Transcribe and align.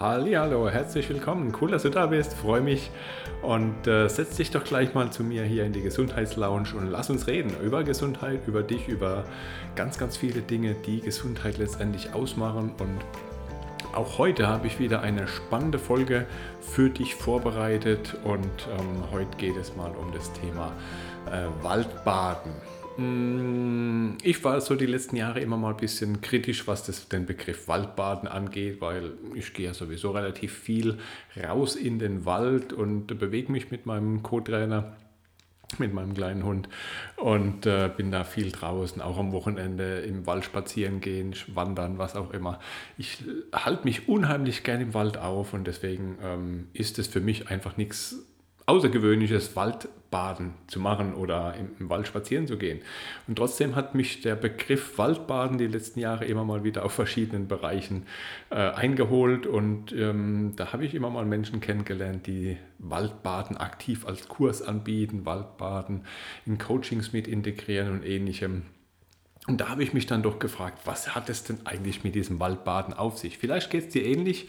Hallo, 0.00 0.68
herzlich 0.68 1.08
willkommen. 1.08 1.54
Cool, 1.60 1.70
dass 1.70 1.84
du 1.84 1.88
da 1.88 2.06
bist. 2.06 2.34
Freue 2.34 2.60
mich. 2.60 2.90
Und 3.42 3.86
äh, 3.86 4.08
setz 4.08 4.34
dich 4.34 4.50
doch 4.50 4.64
gleich 4.64 4.92
mal 4.92 5.12
zu 5.12 5.22
mir 5.22 5.44
hier 5.44 5.64
in 5.64 5.72
die 5.72 5.82
Gesundheitslounge 5.82 6.74
und 6.76 6.90
lass 6.90 7.10
uns 7.10 7.28
reden 7.28 7.52
über 7.62 7.84
Gesundheit, 7.84 8.40
über 8.48 8.64
dich, 8.64 8.88
über 8.88 9.22
ganz, 9.76 9.96
ganz 9.96 10.16
viele 10.16 10.40
Dinge, 10.40 10.74
die 10.84 11.00
Gesundheit 11.00 11.58
letztendlich 11.58 12.12
ausmachen. 12.12 12.72
Und 12.80 13.94
auch 13.94 14.18
heute 14.18 14.48
habe 14.48 14.66
ich 14.66 14.80
wieder 14.80 15.00
eine 15.00 15.28
spannende 15.28 15.78
Folge 15.78 16.26
für 16.60 16.90
dich 16.90 17.14
vorbereitet. 17.14 18.16
Und 18.24 18.66
ähm, 18.76 19.04
heute 19.12 19.36
geht 19.36 19.56
es 19.56 19.76
mal 19.76 19.92
um 19.92 20.12
das 20.12 20.32
Thema 20.32 20.72
äh, 21.30 21.46
Waldbaden. 21.62 22.50
Mm, 22.96 24.18
ich 24.22 24.44
war 24.44 24.60
so 24.60 24.76
die 24.76 24.86
letzten 24.86 25.16
Jahre 25.16 25.40
immer 25.40 25.56
mal 25.56 25.70
ein 25.70 25.76
bisschen 25.76 26.20
kritisch, 26.20 26.66
was 26.66 26.84
das, 26.84 27.08
den 27.08 27.26
Begriff 27.26 27.66
Waldbaden 27.66 28.28
angeht, 28.28 28.80
weil 28.80 29.12
ich 29.34 29.52
gehe 29.52 29.66
ja 29.66 29.74
sowieso 29.74 30.12
relativ 30.12 30.52
viel 30.52 30.98
raus 31.42 31.74
in 31.74 31.98
den 31.98 32.24
Wald 32.24 32.72
und 32.72 33.06
bewege 33.18 33.50
mich 33.50 33.70
mit 33.70 33.84
meinem 33.86 34.22
Co-Trainer, 34.22 34.96
mit 35.78 35.92
meinem 35.92 36.14
kleinen 36.14 36.44
Hund 36.44 36.68
und 37.16 37.66
äh, 37.66 37.90
bin 37.96 38.12
da 38.12 38.22
viel 38.22 38.52
draußen, 38.52 39.02
auch 39.02 39.18
am 39.18 39.32
Wochenende 39.32 40.00
im 40.00 40.24
Wald 40.26 40.44
spazieren 40.44 41.00
gehen, 41.00 41.34
wandern, 41.48 41.98
was 41.98 42.14
auch 42.14 42.30
immer. 42.30 42.60
Ich 42.96 43.24
halte 43.52 43.84
mich 43.84 44.08
unheimlich 44.08 44.62
gern 44.62 44.80
im 44.80 44.94
Wald 44.94 45.18
auf 45.18 45.52
und 45.52 45.66
deswegen 45.66 46.18
ähm, 46.22 46.68
ist 46.74 47.00
es 47.00 47.08
für 47.08 47.20
mich 47.20 47.48
einfach 47.50 47.76
nichts 47.76 48.24
Außergewöhnliches, 48.66 49.56
Waldbaden 50.14 50.54
zu 50.68 50.78
machen 50.78 51.14
oder 51.14 51.54
im, 51.58 51.70
im, 51.80 51.90
Wald 51.90 52.06
spazieren 52.06 52.46
zu 52.46 52.56
gehen. 52.56 52.80
Und 53.26 53.36
trotzdem 53.36 53.74
hat 53.74 53.94
mich 53.94 54.20
der 54.22 54.36
Begriff 54.36 54.96
Waldbaden 54.96 55.58
die 55.58 55.66
letzten 55.66 55.98
Jahre 55.98 56.24
immer 56.24 56.44
mal 56.44 56.62
wieder 56.62 56.84
auf 56.84 56.92
verschiedenen 56.92 57.48
Bereichen 57.48 58.06
äh, 58.50 58.54
eingeholt. 58.54 59.46
Und 59.46 59.92
ähm, 59.92 60.52
da 60.56 60.72
habe 60.72 60.84
ich 60.84 60.94
immer 60.94 61.10
mal 61.10 61.24
Menschen 61.24 61.60
kennengelernt, 61.60 62.28
die 62.28 62.56
Waldbaden 62.78 63.56
aktiv 63.56 64.06
als 64.06 64.28
Kurs 64.28 64.62
anbieten, 64.62 65.26
Waldbaden 65.26 66.04
in 66.46 66.58
Coachings 66.58 67.12
mit 67.12 67.26
integrieren 67.26 67.90
und 67.90 68.06
ähnlichem. 68.06 68.62
Und 69.46 69.60
da 69.60 69.68
habe 69.68 69.82
ich 69.82 69.92
mich 69.92 70.06
dann 70.06 70.22
doch 70.22 70.38
gefragt, 70.38 70.80
was 70.86 71.14
hat 71.14 71.28
es 71.28 71.44
denn 71.44 71.58
eigentlich 71.64 72.02
mit 72.02 72.14
diesem 72.14 72.40
Waldbaden 72.40 72.94
auf 72.94 73.18
sich? 73.18 73.36
Vielleicht 73.36 73.70
geht 73.70 73.88
es 73.88 73.92
dir 73.92 74.04
ähnlich 74.04 74.48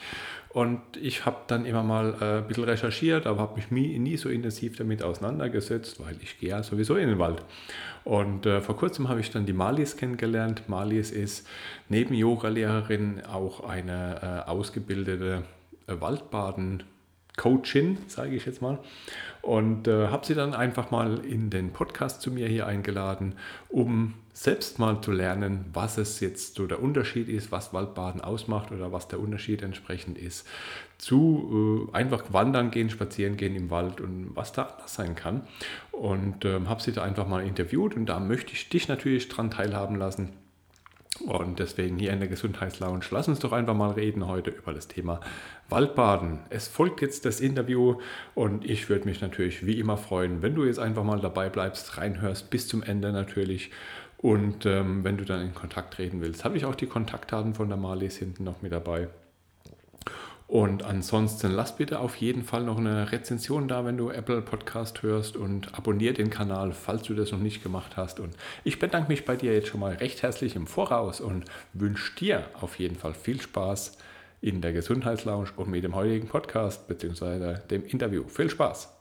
und 0.49 0.79
ich 0.95 1.25
habe 1.25 1.39
dann 1.47 1.65
immer 1.65 1.83
mal 1.83 2.15
äh, 2.21 2.37
ein 2.37 2.47
bisschen 2.47 2.63
recherchiert, 2.63 3.27
aber 3.27 3.41
habe 3.41 3.55
mich 3.57 3.71
nie, 3.71 3.99
nie, 3.99 4.15
so 4.15 4.29
intensiv 4.29 4.77
damit 4.77 5.03
auseinandergesetzt, 5.03 5.99
weil 5.99 6.15
ich 6.21 6.39
gehe 6.39 6.51
ja 6.51 6.63
sowieso 6.63 6.95
in 6.95 7.09
den 7.09 7.19
Wald. 7.19 7.43
Und 8.05 8.45
äh, 8.45 8.61
vor 8.61 8.77
kurzem 8.77 9.09
habe 9.09 9.19
ich 9.19 9.31
dann 9.31 9.45
die 9.45 9.51
Malis 9.51 9.97
kennengelernt. 9.97 10.69
Malis 10.69 11.11
ist 11.11 11.45
neben 11.89 12.13
Yogalehrerin 12.13 13.25
auch 13.25 13.67
eine 13.67 14.43
äh, 14.47 14.49
ausgebildete 14.49 15.43
äh, 15.87 15.93
Waldbaden- 15.93 16.83
Coachin, 17.37 17.97
sage 18.07 18.35
ich 18.35 18.45
jetzt 18.45 18.61
mal. 18.61 18.79
Und 19.41 19.87
äh, 19.87 20.07
habe 20.07 20.25
sie 20.25 20.33
dann 20.33 20.53
einfach 20.53 20.89
mal 20.89 21.23
in 21.23 21.49
den 21.49 21.71
Podcast 21.71 22.21
zu 22.21 22.31
mir 22.31 22.47
hier 22.47 22.65
eingeladen, 22.65 23.35
um 23.69 24.15
selbst 24.33 24.79
mal 24.79 25.01
zu 25.01 25.11
lernen, 25.11 25.65
was 25.71 25.97
es 25.97 26.19
jetzt 26.19 26.55
so 26.55 26.65
der 26.65 26.81
Unterschied 26.81 27.29
ist, 27.29 27.51
was 27.51 27.73
Waldbaden 27.73 28.21
ausmacht 28.21 28.71
oder 28.71 28.91
was 28.91 29.07
der 29.07 29.19
Unterschied 29.19 29.61
entsprechend 29.61 30.17
ist, 30.17 30.47
zu 30.97 31.89
äh, 31.93 31.95
einfach 31.95 32.33
wandern 32.33 32.71
gehen, 32.71 32.89
spazieren 32.89 33.37
gehen 33.37 33.55
im 33.55 33.69
Wald 33.69 34.01
und 34.01 34.31
was 34.33 34.51
da 34.51 34.63
anders 34.63 34.95
sein 34.95 35.15
kann. 35.15 35.43
Und 35.91 36.43
äh, 36.43 36.59
habe 36.65 36.81
sie 36.81 36.91
da 36.91 37.03
einfach 37.03 37.27
mal 37.27 37.45
interviewt 37.45 37.95
und 37.95 38.07
da 38.07 38.19
möchte 38.19 38.53
ich 38.53 38.69
dich 38.69 38.87
natürlich 38.87 39.29
dran 39.29 39.51
teilhaben 39.51 39.95
lassen 39.95 40.33
und 41.21 41.59
deswegen 41.59 41.97
hier 41.97 42.11
in 42.11 42.19
der 42.19 42.27
Gesundheitslounge, 42.27 43.05
lass 43.11 43.27
uns 43.27 43.39
doch 43.39 43.53
einfach 43.53 43.73
mal 43.73 43.91
reden 43.91 44.27
heute 44.27 44.51
über 44.51 44.73
das 44.73 44.87
Thema 44.87 45.21
Waldbaden. 45.69 46.39
Es 46.49 46.67
folgt 46.67 47.01
jetzt 47.01 47.25
das 47.25 47.39
Interview 47.39 47.99
und 48.35 48.65
ich 48.65 48.89
würde 48.89 49.05
mich 49.05 49.21
natürlich 49.21 49.65
wie 49.65 49.79
immer 49.79 49.97
freuen, 49.97 50.41
wenn 50.41 50.55
du 50.55 50.65
jetzt 50.65 50.79
einfach 50.79 51.03
mal 51.03 51.19
dabei 51.19 51.49
bleibst, 51.49 51.97
reinhörst 51.97 52.49
bis 52.49 52.67
zum 52.67 52.83
Ende 52.83 53.11
natürlich. 53.11 53.71
Und 54.17 54.65
ähm, 54.65 55.03
wenn 55.03 55.17
du 55.17 55.25
dann 55.25 55.41
in 55.41 55.53
Kontakt 55.53 55.95
treten 55.95 56.21
willst, 56.21 56.45
habe 56.45 56.57
ich 56.57 56.65
auch 56.65 56.75
die 56.75 56.87
Kontaktdaten 56.87 57.53
von 57.53 57.67
der 57.67 57.77
Marlies 57.77 58.17
hinten 58.17 58.43
noch 58.43 58.61
mit 58.61 58.71
dabei. 58.71 59.09
Und 60.47 60.83
ansonsten 60.83 61.51
lass 61.51 61.75
bitte 61.75 61.99
auf 61.99 62.15
jeden 62.17 62.43
Fall 62.43 62.63
noch 62.63 62.77
eine 62.77 63.11
Rezension 63.11 63.67
da, 63.67 63.83
wenn 63.83 63.97
du 63.97 64.11
Apple 64.11 64.43
Podcast 64.43 65.01
hörst 65.01 65.35
und 65.35 65.75
abonniere 65.75 66.13
den 66.13 66.29
Kanal, 66.29 66.71
falls 66.71 67.03
du 67.03 67.15
das 67.15 67.31
noch 67.31 67.39
nicht 67.39 67.63
gemacht 67.63 67.97
hast. 67.97 68.19
Und 68.19 68.35
ich 68.63 68.77
bedanke 68.77 69.09
mich 69.09 69.25
bei 69.25 69.35
dir 69.35 69.53
jetzt 69.53 69.69
schon 69.69 69.79
mal 69.79 69.93
recht 69.93 70.21
herzlich 70.21 70.55
im 70.55 70.67
Voraus 70.67 71.19
und 71.19 71.45
wünsche 71.73 72.15
dir 72.15 72.45
auf 72.61 72.77
jeden 72.77 72.95
Fall 72.95 73.15
viel 73.15 73.41
Spaß 73.41 73.97
in 74.41 74.61
der 74.61 74.73
Gesundheitslounge 74.73 75.49
und 75.55 75.69
mit 75.69 75.83
dem 75.83 75.95
heutigen 75.95 76.27
Podcast 76.27 76.87
bzw. 76.87 77.59
dem 77.69 77.85
Interview. 77.85 78.27
Viel 78.27 78.49
Spaß! 78.49 78.91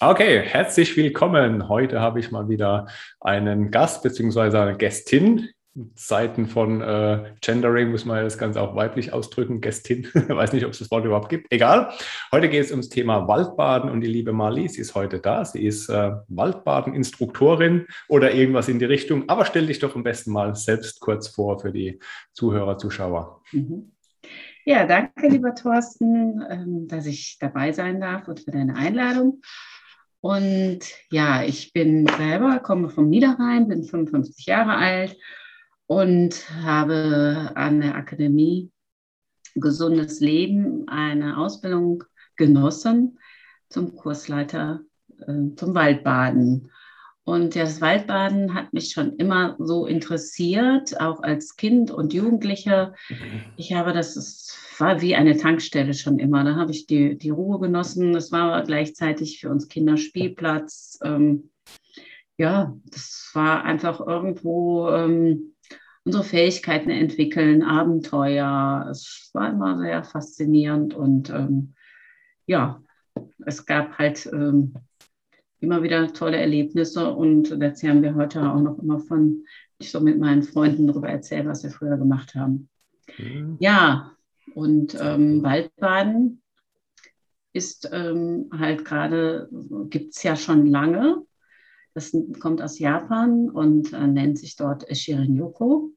Okay, 0.00 0.40
herzlich 0.40 0.96
willkommen. 0.96 1.68
Heute 1.68 2.00
habe 2.00 2.20
ich 2.20 2.30
mal 2.30 2.48
wieder 2.48 2.86
einen 3.20 3.70
Gast 3.70 4.02
bzw. 4.02 4.56
eine 4.56 4.76
Gästin 4.76 5.50
Seiten 5.94 6.46
von 6.46 6.80
äh, 6.80 7.32
Gendering 7.40 7.92
muss 7.92 8.04
man 8.04 8.24
das 8.24 8.38
Ganze 8.38 8.60
auch 8.60 8.74
weiblich 8.74 9.12
ausdrücken, 9.12 9.60
Gästin, 9.60 10.08
weiß 10.14 10.52
nicht, 10.52 10.64
ob 10.64 10.72
es 10.72 10.80
das 10.80 10.90
Wort 10.90 11.04
überhaupt 11.04 11.28
gibt, 11.28 11.46
egal. 11.50 11.92
Heute 12.32 12.48
geht 12.48 12.64
es 12.64 12.72
ums 12.72 12.88
Thema 12.88 13.28
Waldbaden 13.28 13.88
und 13.88 14.00
die 14.00 14.08
liebe 14.08 14.32
Marlie, 14.32 14.68
sie 14.68 14.80
ist 14.80 14.96
heute 14.96 15.20
da, 15.20 15.44
sie 15.44 15.64
ist 15.64 15.88
äh, 15.88 16.12
Waldbaden-Instruktorin 16.26 17.86
oder 18.08 18.34
irgendwas 18.34 18.68
in 18.68 18.80
die 18.80 18.84
Richtung, 18.84 19.28
aber 19.28 19.44
stell 19.44 19.66
dich 19.66 19.78
doch 19.78 19.94
am 19.94 20.02
besten 20.02 20.32
mal 20.32 20.56
selbst 20.56 20.98
kurz 21.00 21.28
vor 21.28 21.60
für 21.60 21.70
die 21.70 22.00
Zuhörer, 22.32 22.76
Zuschauer. 22.76 23.40
Mhm. 23.52 23.92
Ja, 24.64 24.86
danke, 24.86 25.28
lieber 25.28 25.54
Thorsten, 25.54 26.44
ähm, 26.48 26.86
dass 26.88 27.06
ich 27.06 27.38
dabei 27.40 27.72
sein 27.72 28.00
darf 28.00 28.28
und 28.28 28.40
für 28.40 28.50
deine 28.50 28.76
Einladung. 28.76 29.40
Und 30.20 30.80
ja, 31.10 31.42
ich 31.42 31.72
bin 31.72 32.06
selber, 32.06 32.58
komme 32.58 32.90
vom 32.90 33.08
Niederrhein, 33.08 33.68
bin 33.68 33.84
55 33.84 34.46
Jahre 34.46 34.76
alt 34.76 35.16
und 35.86 36.50
habe 36.62 37.52
an 37.54 37.80
der 37.80 37.94
Akademie 37.94 38.70
Gesundes 39.54 40.20
Leben 40.20 40.86
eine 40.88 41.38
Ausbildung 41.38 42.04
genossen 42.36 43.18
zum 43.68 43.96
Kursleiter 43.96 44.80
äh, 45.26 45.54
zum 45.56 45.74
Waldbaden. 45.74 46.70
Und 47.24 47.54
das 47.54 47.80
Waldbaden 47.80 48.54
hat 48.54 48.72
mich 48.72 48.92
schon 48.92 49.16
immer 49.16 49.54
so 49.58 49.86
interessiert, 49.86 51.00
auch 51.00 51.22
als 51.22 51.56
Kind 51.56 51.90
und 51.90 52.12
Jugendliche. 52.14 52.94
Ich 53.56 53.72
habe 53.74 53.92
das, 53.92 54.16
es 54.16 54.56
war 54.78 55.00
wie 55.00 55.14
eine 55.14 55.36
Tankstelle 55.36 55.94
schon 55.94 56.18
immer. 56.18 56.44
Da 56.44 56.56
habe 56.56 56.72
ich 56.72 56.86
die, 56.86 57.16
die 57.18 57.30
Ruhe 57.30 57.60
genossen. 57.60 58.16
Es 58.16 58.32
war 58.32 58.62
gleichzeitig 58.64 59.40
für 59.40 59.50
uns 59.50 59.68
Kinder 59.68 59.96
Spielplatz. 59.96 60.98
Ähm, 61.04 61.50
ja, 62.38 62.74
das 62.86 63.30
war 63.34 63.64
einfach 63.64 64.00
irgendwo 64.00 64.88
ähm, 64.88 65.54
unsere 66.04 66.24
Fähigkeiten 66.24 66.88
entwickeln, 66.88 67.62
Abenteuer. 67.62 68.88
Es 68.90 69.30
war 69.34 69.50
immer 69.50 69.78
sehr 69.78 70.02
faszinierend 70.04 70.94
und 70.94 71.28
ähm, 71.30 71.74
ja, 72.46 72.82
es 73.44 73.66
gab 73.66 73.98
halt 73.98 74.28
ähm, 74.32 74.74
immer 75.60 75.82
wieder 75.82 76.12
tolle 76.12 76.38
Erlebnisse 76.38 77.12
und 77.12 77.50
dazu 77.60 77.86
haben 77.88 78.02
wir 78.02 78.14
heute 78.14 78.42
auch 78.42 78.60
noch 78.60 78.78
immer 78.78 78.98
von, 78.98 79.44
ich 79.78 79.90
so 79.90 80.00
mit 80.00 80.18
meinen 80.18 80.42
Freunden 80.42 80.86
darüber 80.86 81.08
erzählt, 81.08 81.46
was 81.46 81.62
wir 81.62 81.70
früher 81.70 81.96
gemacht 81.96 82.34
haben. 82.34 82.68
Mhm. 83.18 83.56
Ja, 83.60 84.12
und 84.54 84.96
ähm, 85.00 85.42
Waldbaden 85.42 86.42
ist 87.52 87.88
ähm, 87.92 88.48
halt 88.56 88.84
gerade, 88.84 89.48
gibt 89.88 90.16
es 90.16 90.22
ja 90.22 90.36
schon 90.36 90.66
lange, 90.66 91.24
das 91.94 92.16
kommt 92.38 92.62
aus 92.62 92.78
Japan 92.78 93.50
und 93.50 93.92
äh, 93.92 94.06
nennt 94.06 94.38
sich 94.38 94.56
dort 94.56 94.86
Shirin-Yoko. 94.96 95.92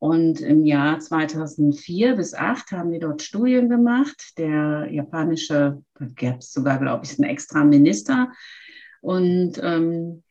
Und 0.00 0.40
im 0.40 0.64
Jahr 0.64 1.00
2004 1.00 2.16
bis 2.16 2.30
2008 2.30 2.72
haben 2.72 2.92
die 2.92 3.00
dort 3.00 3.22
Studien 3.22 3.68
gemacht. 3.68 4.38
Der 4.38 4.88
japanische, 4.90 5.82
da 5.94 6.06
gab 6.14 6.38
es 6.38 6.52
sogar, 6.52 6.78
glaube 6.78 7.04
ich, 7.04 7.18
einen 7.18 7.28
extra 7.28 7.64
Minister. 7.64 8.30
Und 9.00 9.60
ähm, 9.62 10.22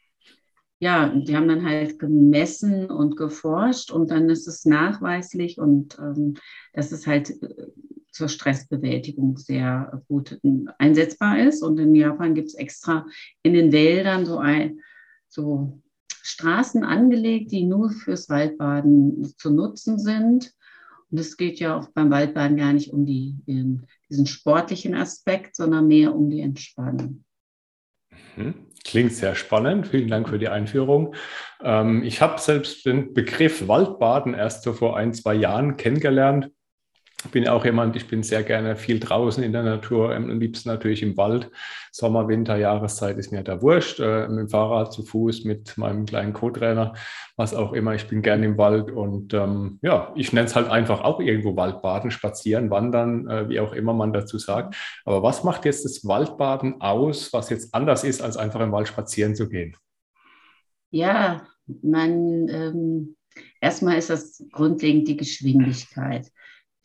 ja, 0.80 1.10
die 1.10 1.36
haben 1.36 1.48
dann 1.48 1.66
halt 1.66 2.00
gemessen 2.00 2.90
und 2.90 3.18
geforscht 3.18 3.92
und 3.92 4.12
dann 4.12 4.30
ist 4.30 4.48
es 4.48 4.64
nachweislich 4.64 5.58
und 5.58 5.98
ähm, 5.98 6.36
dass 6.74 6.92
es 6.92 7.08
halt 7.08 7.32
äh, 7.42 7.68
zur 8.12 8.30
Stressbewältigung 8.30 9.38
sehr 9.38 10.04
gut 10.08 10.40
einsetzbar 10.80 11.40
ist. 11.40 11.62
Und 11.62 11.78
in 11.78 11.94
Japan 11.94 12.36
gibt 12.36 12.48
es 12.48 12.56
extra 12.56 13.06
in 13.44 13.54
den 13.54 13.72
Wäldern 13.72 14.26
so, 14.26 14.40
ein, 14.40 14.80
so 15.30 15.82
Straßen 16.28 16.84
angelegt, 16.84 17.52
die 17.52 17.64
nur 17.64 17.90
fürs 17.90 18.30
Waldbaden 18.30 19.34
zu 19.38 19.50
nutzen 19.50 19.98
sind. 19.98 20.52
Und 21.10 21.20
es 21.20 21.38
geht 21.38 21.60
ja 21.60 21.78
auch 21.78 21.88
beim 21.94 22.12
Waldbaden 22.12 22.58
gar 22.58 22.74
nicht 22.74 22.92
um 22.92 23.06
die, 23.06 23.38
diesen 24.10 24.26
sportlichen 24.26 24.94
Aspekt, 24.94 25.56
sondern 25.56 25.88
mehr 25.88 26.14
um 26.14 26.30
die 26.30 26.42
Entspannung. 26.42 27.24
Mhm. 28.36 28.56
Klingt 28.84 29.14
sehr 29.14 29.36
spannend. 29.36 29.88
Vielen 29.88 30.10
Dank 30.10 30.28
für 30.28 30.38
die 30.38 30.50
Einführung. 30.50 31.16
Ähm, 31.62 32.04
ich 32.04 32.22
habe 32.22 32.42
selbst 32.42 32.86
den 32.86 33.14
Begriff 33.14 33.68
Waldbaden 33.70 34.34
erst 34.34 34.64
so 34.64 34.74
vor 34.74 34.98
ein, 34.98 35.14
zwei 35.14 35.34
Jahren 35.34 35.78
kennengelernt 35.78 36.52
bin 37.32 37.48
auch 37.48 37.66
jemand, 37.66 37.96
ich 37.96 38.08
bin 38.08 38.24
sehr 38.24 38.44
gerne 38.44 38.76
viel 38.76 39.00
draußen 39.00 39.44
in 39.44 39.52
der 39.52 39.64
Natur, 39.64 40.14
am 40.14 40.40
liebsten 40.40 40.70
natürlich 40.70 41.02
im 41.04 41.18
Wald. 41.18 41.50
Sommer, 41.92 42.28
Winter, 42.28 42.58
Jahreszeit 42.58 43.18
ist 43.18 43.32
mir 43.32 43.44
da 43.44 43.62
wurscht. 43.62 44.00
Äh, 44.00 44.28
mit 44.28 44.40
dem 44.40 44.50
Fahrrad, 44.50 44.94
zu 44.94 45.04
Fuß, 45.04 45.46
mit 45.46 45.78
meinem 45.78 46.06
kleinen 46.06 46.34
Co-Trainer, 46.34 46.94
was 47.36 47.54
auch 47.54 47.74
immer. 47.74 47.96
Ich 47.96 48.08
bin 48.08 48.22
gerne 48.22 48.46
im 48.46 48.58
Wald 48.58 48.92
und 48.92 49.34
ähm, 49.34 49.80
ja, 49.82 50.12
ich 50.16 50.34
nenne 50.34 50.48
es 50.48 50.56
halt 50.56 50.70
einfach 50.70 51.04
auch 51.04 51.20
irgendwo 51.20 51.56
Waldbaden, 51.56 52.12
spazieren, 52.12 52.70
wandern, 52.70 53.28
äh, 53.28 53.50
wie 53.50 53.60
auch 53.60 53.74
immer 53.74 53.94
man 53.94 54.14
dazu 54.14 54.38
sagt. 54.38 54.76
Aber 55.06 55.24
was 55.24 55.44
macht 55.44 55.66
jetzt 55.66 55.86
das 55.86 56.06
Waldbaden 56.06 56.82
aus, 56.82 57.34
was 57.34 57.50
jetzt 57.50 57.74
anders 57.74 58.04
ist, 58.04 58.22
als 58.22 58.38
einfach 58.38 58.60
im 58.62 58.72
Wald 58.72 58.88
spazieren 58.88 59.36
zu 59.36 59.50
gehen? 59.50 59.76
Ja, 60.90 61.48
man, 61.82 62.48
ähm, 62.48 63.16
erstmal 63.60 63.98
ist 63.98 64.10
das 64.10 64.44
grundlegend 64.52 65.08
die 65.08 65.18
Geschwindigkeit 65.18 66.32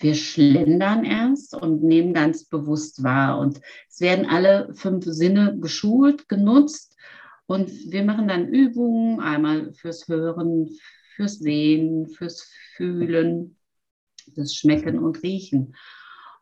wir 0.02 0.14
schlendern 0.14 1.04
erst 1.04 1.54
und 1.54 1.82
nehmen 1.82 2.12
ganz 2.12 2.44
bewusst 2.44 3.02
wahr. 3.02 3.38
Und 3.38 3.60
es 3.88 4.00
werden 4.00 4.26
alle 4.26 4.74
fünf 4.74 5.04
Sinne 5.04 5.58
geschult, 5.60 6.28
genutzt. 6.28 6.96
Und 7.46 7.70
wir 7.90 8.04
machen 8.04 8.28
dann 8.28 8.48
Übungen, 8.48 9.20
einmal 9.20 9.72
fürs 9.74 10.08
Hören, 10.08 10.70
fürs 11.16 11.38
Sehen, 11.38 12.08
fürs 12.08 12.50
Fühlen, 12.76 13.56
fürs 14.34 14.54
Schmecken 14.54 14.98
und 14.98 15.22
Riechen. 15.22 15.74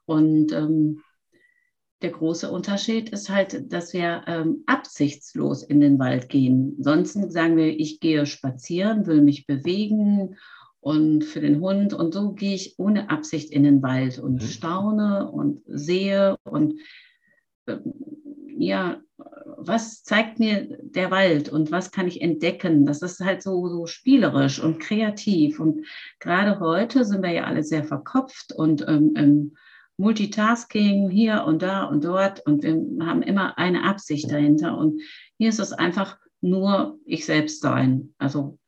Und 0.06 0.52
ähm, 0.52 1.02
der 2.02 2.10
große 2.10 2.50
Unterschied 2.50 3.10
ist 3.10 3.28
halt, 3.28 3.72
dass 3.72 3.92
wir 3.92 4.22
ähm, 4.26 4.62
absichtslos 4.66 5.62
in 5.62 5.80
den 5.80 5.98
Wald 5.98 6.28
gehen. 6.30 6.76
Sonst 6.78 7.12
sagen 7.30 7.56
wir, 7.56 7.78
ich 7.78 8.00
gehe 8.00 8.24
spazieren, 8.24 9.06
will 9.06 9.20
mich 9.20 9.46
bewegen 9.46 10.36
und 10.80 11.24
für 11.24 11.40
den 11.40 11.60
Hund. 11.60 11.92
Und 11.92 12.14
so 12.14 12.32
gehe 12.32 12.54
ich 12.54 12.74
ohne 12.78 13.10
Absicht 13.10 13.50
in 13.50 13.62
den 13.62 13.82
Wald 13.82 14.18
und 14.18 14.34
mhm. 14.34 14.46
staune 14.46 15.30
und 15.30 15.62
sehe 15.66 16.36
und 16.44 16.74
äh, 17.66 17.78
ja, 18.56 19.00
was 19.56 20.02
zeigt 20.02 20.38
mir 20.38 20.78
der 20.82 21.10
Wald 21.10 21.48
und 21.48 21.70
was 21.70 21.92
kann 21.92 22.08
ich 22.08 22.20
entdecken? 22.20 22.86
Das 22.86 23.02
ist 23.02 23.20
halt 23.20 23.42
so, 23.42 23.68
so 23.68 23.86
spielerisch 23.86 24.62
und 24.62 24.80
kreativ. 24.80 25.60
Und 25.60 25.86
gerade 26.18 26.60
heute 26.60 27.04
sind 27.04 27.22
wir 27.22 27.30
ja 27.30 27.44
alle 27.44 27.62
sehr 27.62 27.84
verkopft 27.84 28.52
und 28.52 28.86
ähm, 28.88 29.14
ähm, 29.16 29.56
Multitasking 29.98 31.10
hier 31.10 31.44
und 31.44 31.62
da 31.62 31.84
und 31.84 32.04
dort 32.04 32.46
und 32.46 32.62
wir 32.62 33.06
haben 33.06 33.22
immer 33.22 33.58
eine 33.58 33.84
Absicht 33.84 34.30
dahinter. 34.30 34.76
Und 34.76 35.02
hier 35.36 35.50
ist 35.50 35.60
es 35.60 35.72
einfach 35.72 36.18
nur 36.40 36.98
ich 37.04 37.26
selbst 37.26 37.60
sein. 37.60 38.14
Also 38.18 38.58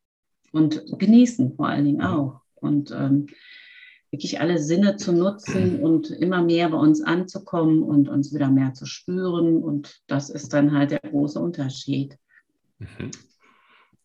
und 0.52 0.84
genießen 0.98 1.54
vor 1.56 1.68
allen 1.68 1.84
Dingen 1.84 2.02
auch. 2.02 2.40
Und 2.54 2.92
ähm, 2.92 3.26
wirklich 4.12 4.40
alle 4.40 4.58
Sinne 4.58 4.96
zu 4.96 5.12
nutzen 5.12 5.80
und 5.80 6.10
immer 6.10 6.42
mehr 6.42 6.68
bei 6.68 6.76
uns 6.76 7.02
anzukommen 7.02 7.82
und 7.82 8.08
uns 8.08 8.32
wieder 8.32 8.50
mehr 8.50 8.74
zu 8.74 8.86
spüren. 8.86 9.62
Und 9.62 10.02
das 10.06 10.30
ist 10.30 10.52
dann 10.52 10.72
halt 10.72 10.90
der 10.90 11.00
große 11.00 11.40
Unterschied. 11.40 12.18
Mhm. 12.78 13.10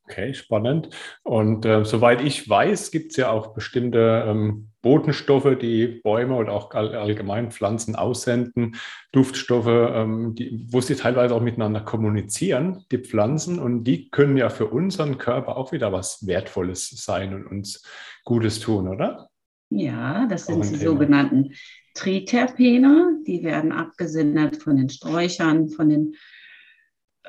Okay, 0.09 0.33
spannend. 0.33 0.89
Und 1.23 1.65
äh, 1.65 1.83
soweit 1.83 2.21
ich 2.21 2.49
weiß, 2.49 2.91
gibt 2.91 3.11
es 3.11 3.17
ja 3.17 3.29
auch 3.29 3.53
bestimmte 3.53 4.23
ähm, 4.25 4.69
Botenstoffe, 4.81 5.57
die 5.61 5.99
Bäume 6.01 6.35
oder 6.35 6.53
auch 6.53 6.73
all, 6.73 6.95
allgemein 6.95 7.51
Pflanzen 7.51 7.97
aussenden, 7.97 8.77
Duftstoffe, 9.11 9.67
ähm, 9.67 10.33
die, 10.33 10.65
wo 10.69 10.79
sie 10.79 10.95
teilweise 10.95 11.35
auch 11.35 11.41
miteinander 11.41 11.81
kommunizieren, 11.81 12.85
die 12.89 12.99
Pflanzen. 12.99 13.59
Und 13.59 13.83
die 13.83 14.09
können 14.09 14.37
ja 14.37 14.49
für 14.49 14.67
unseren 14.67 15.17
Körper 15.17 15.57
auch 15.57 15.73
wieder 15.73 15.91
was 15.91 16.25
Wertvolles 16.25 16.87
sein 16.89 17.33
und 17.33 17.45
uns 17.45 17.83
Gutes 18.23 18.61
tun, 18.61 18.87
oder? 18.87 19.29
Ja, 19.69 20.25
das 20.27 20.45
sind 20.45 20.63
die 20.63 20.77
Thema. 20.77 20.91
sogenannten 20.91 21.51
Triterpene. 21.95 23.19
Die 23.27 23.43
werden 23.43 23.73
abgesendet 23.73 24.63
von 24.63 24.77
den 24.77 24.89
Sträuchern, 24.89 25.67
von 25.67 25.89
den 25.89 26.15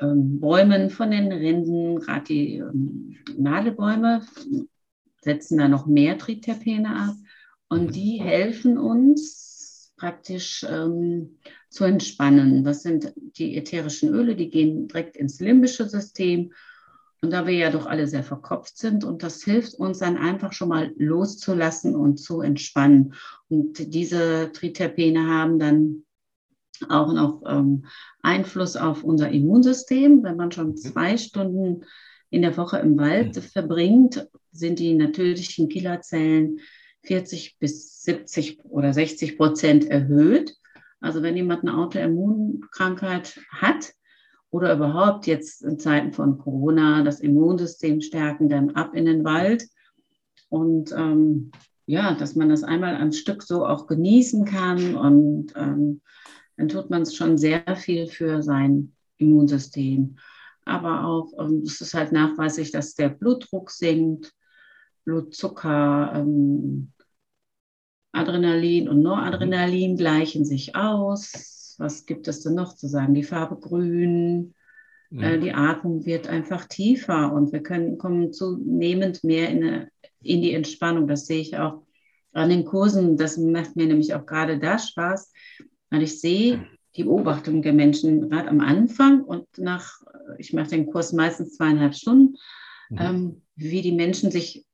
ähm, 0.01 0.39
Bäumen, 0.39 0.89
von 0.89 1.11
den 1.11 1.31
Rinden, 1.31 1.99
gerade 1.99 2.23
die 2.25 2.57
ähm, 2.57 3.17
Nadelbäume 3.37 4.21
setzen 5.21 5.57
da 5.57 5.67
noch 5.67 5.85
mehr 5.85 6.17
Triterpene 6.17 6.95
ab 6.95 7.15
und 7.67 7.95
die 7.95 8.21
helfen 8.21 8.77
uns 8.77 9.93
praktisch 9.97 10.65
ähm, 10.67 11.37
zu 11.69 11.83
entspannen. 11.83 12.63
Das 12.63 12.81
sind 12.81 13.13
die 13.15 13.57
ätherischen 13.57 14.13
Öle, 14.13 14.35
die 14.35 14.49
gehen 14.49 14.87
direkt 14.87 15.17
ins 15.17 15.39
limbische 15.39 15.87
System. 15.87 16.53
Und 17.21 17.31
da 17.31 17.45
wir 17.45 17.53
ja 17.53 17.69
doch 17.69 17.85
alle 17.85 18.07
sehr 18.07 18.23
verkopft 18.23 18.77
sind 18.77 19.03
und 19.03 19.23
das 19.23 19.43
hilft 19.43 19.75
uns 19.75 19.99
dann 19.99 20.15
einfach 20.15 20.53
schon 20.53 20.69
mal 20.69 20.93
loszulassen 20.97 21.93
und 21.93 22.17
zu 22.17 22.39
entspannen. 22.39 23.13
Und 23.49 23.93
diese 23.93 24.51
Triterpene 24.53 25.27
haben 25.27 25.59
dann 25.59 26.05
auch 26.89 27.11
noch 27.13 27.43
ähm, 27.47 27.85
Einfluss 28.21 28.75
auf 28.75 29.03
unser 29.03 29.29
Immunsystem. 29.29 30.23
Wenn 30.23 30.37
man 30.37 30.51
schon 30.51 30.69
mhm. 30.69 30.77
zwei 30.77 31.17
Stunden 31.17 31.85
in 32.29 32.41
der 32.41 32.57
Woche 32.57 32.77
im 32.79 32.97
Wald 32.97 33.35
mhm. 33.35 33.41
verbringt, 33.41 34.27
sind 34.51 34.79
die 34.79 34.93
natürlichen 34.93 35.69
Killerzellen 35.69 36.59
40 37.03 37.57
bis 37.59 38.03
70 38.03 38.63
oder 38.65 38.93
60 38.93 39.37
Prozent 39.37 39.85
erhöht. 39.89 40.55
Also 41.01 41.21
wenn 41.21 41.37
jemand 41.37 41.61
eine 41.61 41.77
Autoimmunkrankheit 41.77 43.39
hat 43.51 43.93
oder 44.51 44.73
überhaupt 44.73 45.27
jetzt 45.27 45.63
in 45.63 45.79
Zeiten 45.79 46.11
von 46.11 46.37
Corona 46.37 47.03
das 47.03 47.19
Immunsystem 47.19 48.01
stärken, 48.01 48.49
dann 48.49 48.71
ab 48.71 48.95
in 48.95 49.05
den 49.05 49.23
Wald. 49.23 49.67
Und 50.49 50.91
ähm, 50.91 51.51
ja, 51.85 52.13
dass 52.15 52.35
man 52.35 52.49
das 52.49 52.63
einmal 52.63 52.95
am 52.95 53.11
Stück 53.11 53.43
so 53.43 53.65
auch 53.65 53.87
genießen 53.87 54.45
kann 54.45 54.95
und 54.95 55.53
ähm, 55.55 56.01
dann 56.59 56.67
tut 56.67 56.89
man 56.89 57.03
es 57.03 57.15
schon 57.15 57.37
sehr 57.37 57.63
viel 57.77 58.07
für 58.07 58.43
sein 58.43 58.91
Immunsystem. 59.17 60.17
Aber 60.65 61.05
auch, 61.05 61.31
ähm, 61.39 61.63
es 61.65 61.79
ist 61.79 61.93
halt 61.93 62.11
nachweislich, 62.11 62.71
dass 62.71 62.95
der 62.95 63.07
Blutdruck 63.07 63.71
sinkt, 63.71 64.33
Blutzucker, 65.05 66.11
ähm, 66.15 66.91
Adrenalin 68.11 68.89
und 68.89 69.01
Noradrenalin 69.01 69.95
gleichen 69.95 70.43
sich 70.43 70.75
aus. 70.75 71.75
Was 71.79 72.05
gibt 72.05 72.27
es 72.27 72.41
denn 72.41 72.55
noch 72.55 72.75
zu 72.75 72.87
sagen? 72.87 73.13
Die 73.13 73.23
Farbe 73.23 73.57
grün, 73.57 74.53
mhm. 75.11 75.23
äh, 75.23 75.39
die 75.39 75.53
Atmung 75.53 76.05
wird 76.05 76.27
einfach 76.27 76.65
tiefer 76.65 77.31
und 77.31 77.53
wir 77.53 77.63
können, 77.63 77.97
kommen 77.97 78.33
zunehmend 78.33 79.23
mehr 79.23 79.49
in, 79.49 79.63
eine, 79.63 79.91
in 80.21 80.41
die 80.41 80.53
Entspannung. 80.53 81.07
Das 81.07 81.25
sehe 81.25 81.39
ich 81.39 81.57
auch 81.57 81.83
an 82.33 82.49
den 82.49 82.65
Kursen. 82.65 83.15
Das 83.15 83.37
macht 83.37 83.77
mir 83.77 83.85
nämlich 83.85 84.13
auch 84.13 84.25
gerade 84.25 84.59
da 84.59 84.77
Spaß, 84.77 85.31
weil 85.89 86.03
ich 86.03 86.19
sehe 86.19 86.65
die 86.95 87.03
Beobachtung 87.03 87.61
der 87.61 87.73
Menschen 87.73 88.29
gerade 88.29 88.49
am 88.49 88.61
Anfang 88.61 89.23
und 89.23 89.45
nach, 89.57 90.01
ich 90.37 90.53
mache 90.53 90.69
den 90.69 90.87
Kurs 90.87 91.13
meistens 91.13 91.55
zweieinhalb 91.55 91.95
Stunden, 91.95 92.35
mhm. 92.89 92.97
ähm, 92.99 93.41
wie 93.55 93.81
die 93.81 93.91
Menschen 93.91 94.31
sich 94.31 94.65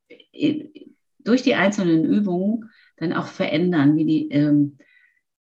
durch 1.18 1.42
die 1.42 1.54
einzelnen 1.54 2.04
Übungen 2.04 2.70
dann 2.96 3.12
auch 3.12 3.26
verändern, 3.26 3.96
wie 3.96 4.04
die 4.04 4.28
ähm, 4.30 4.78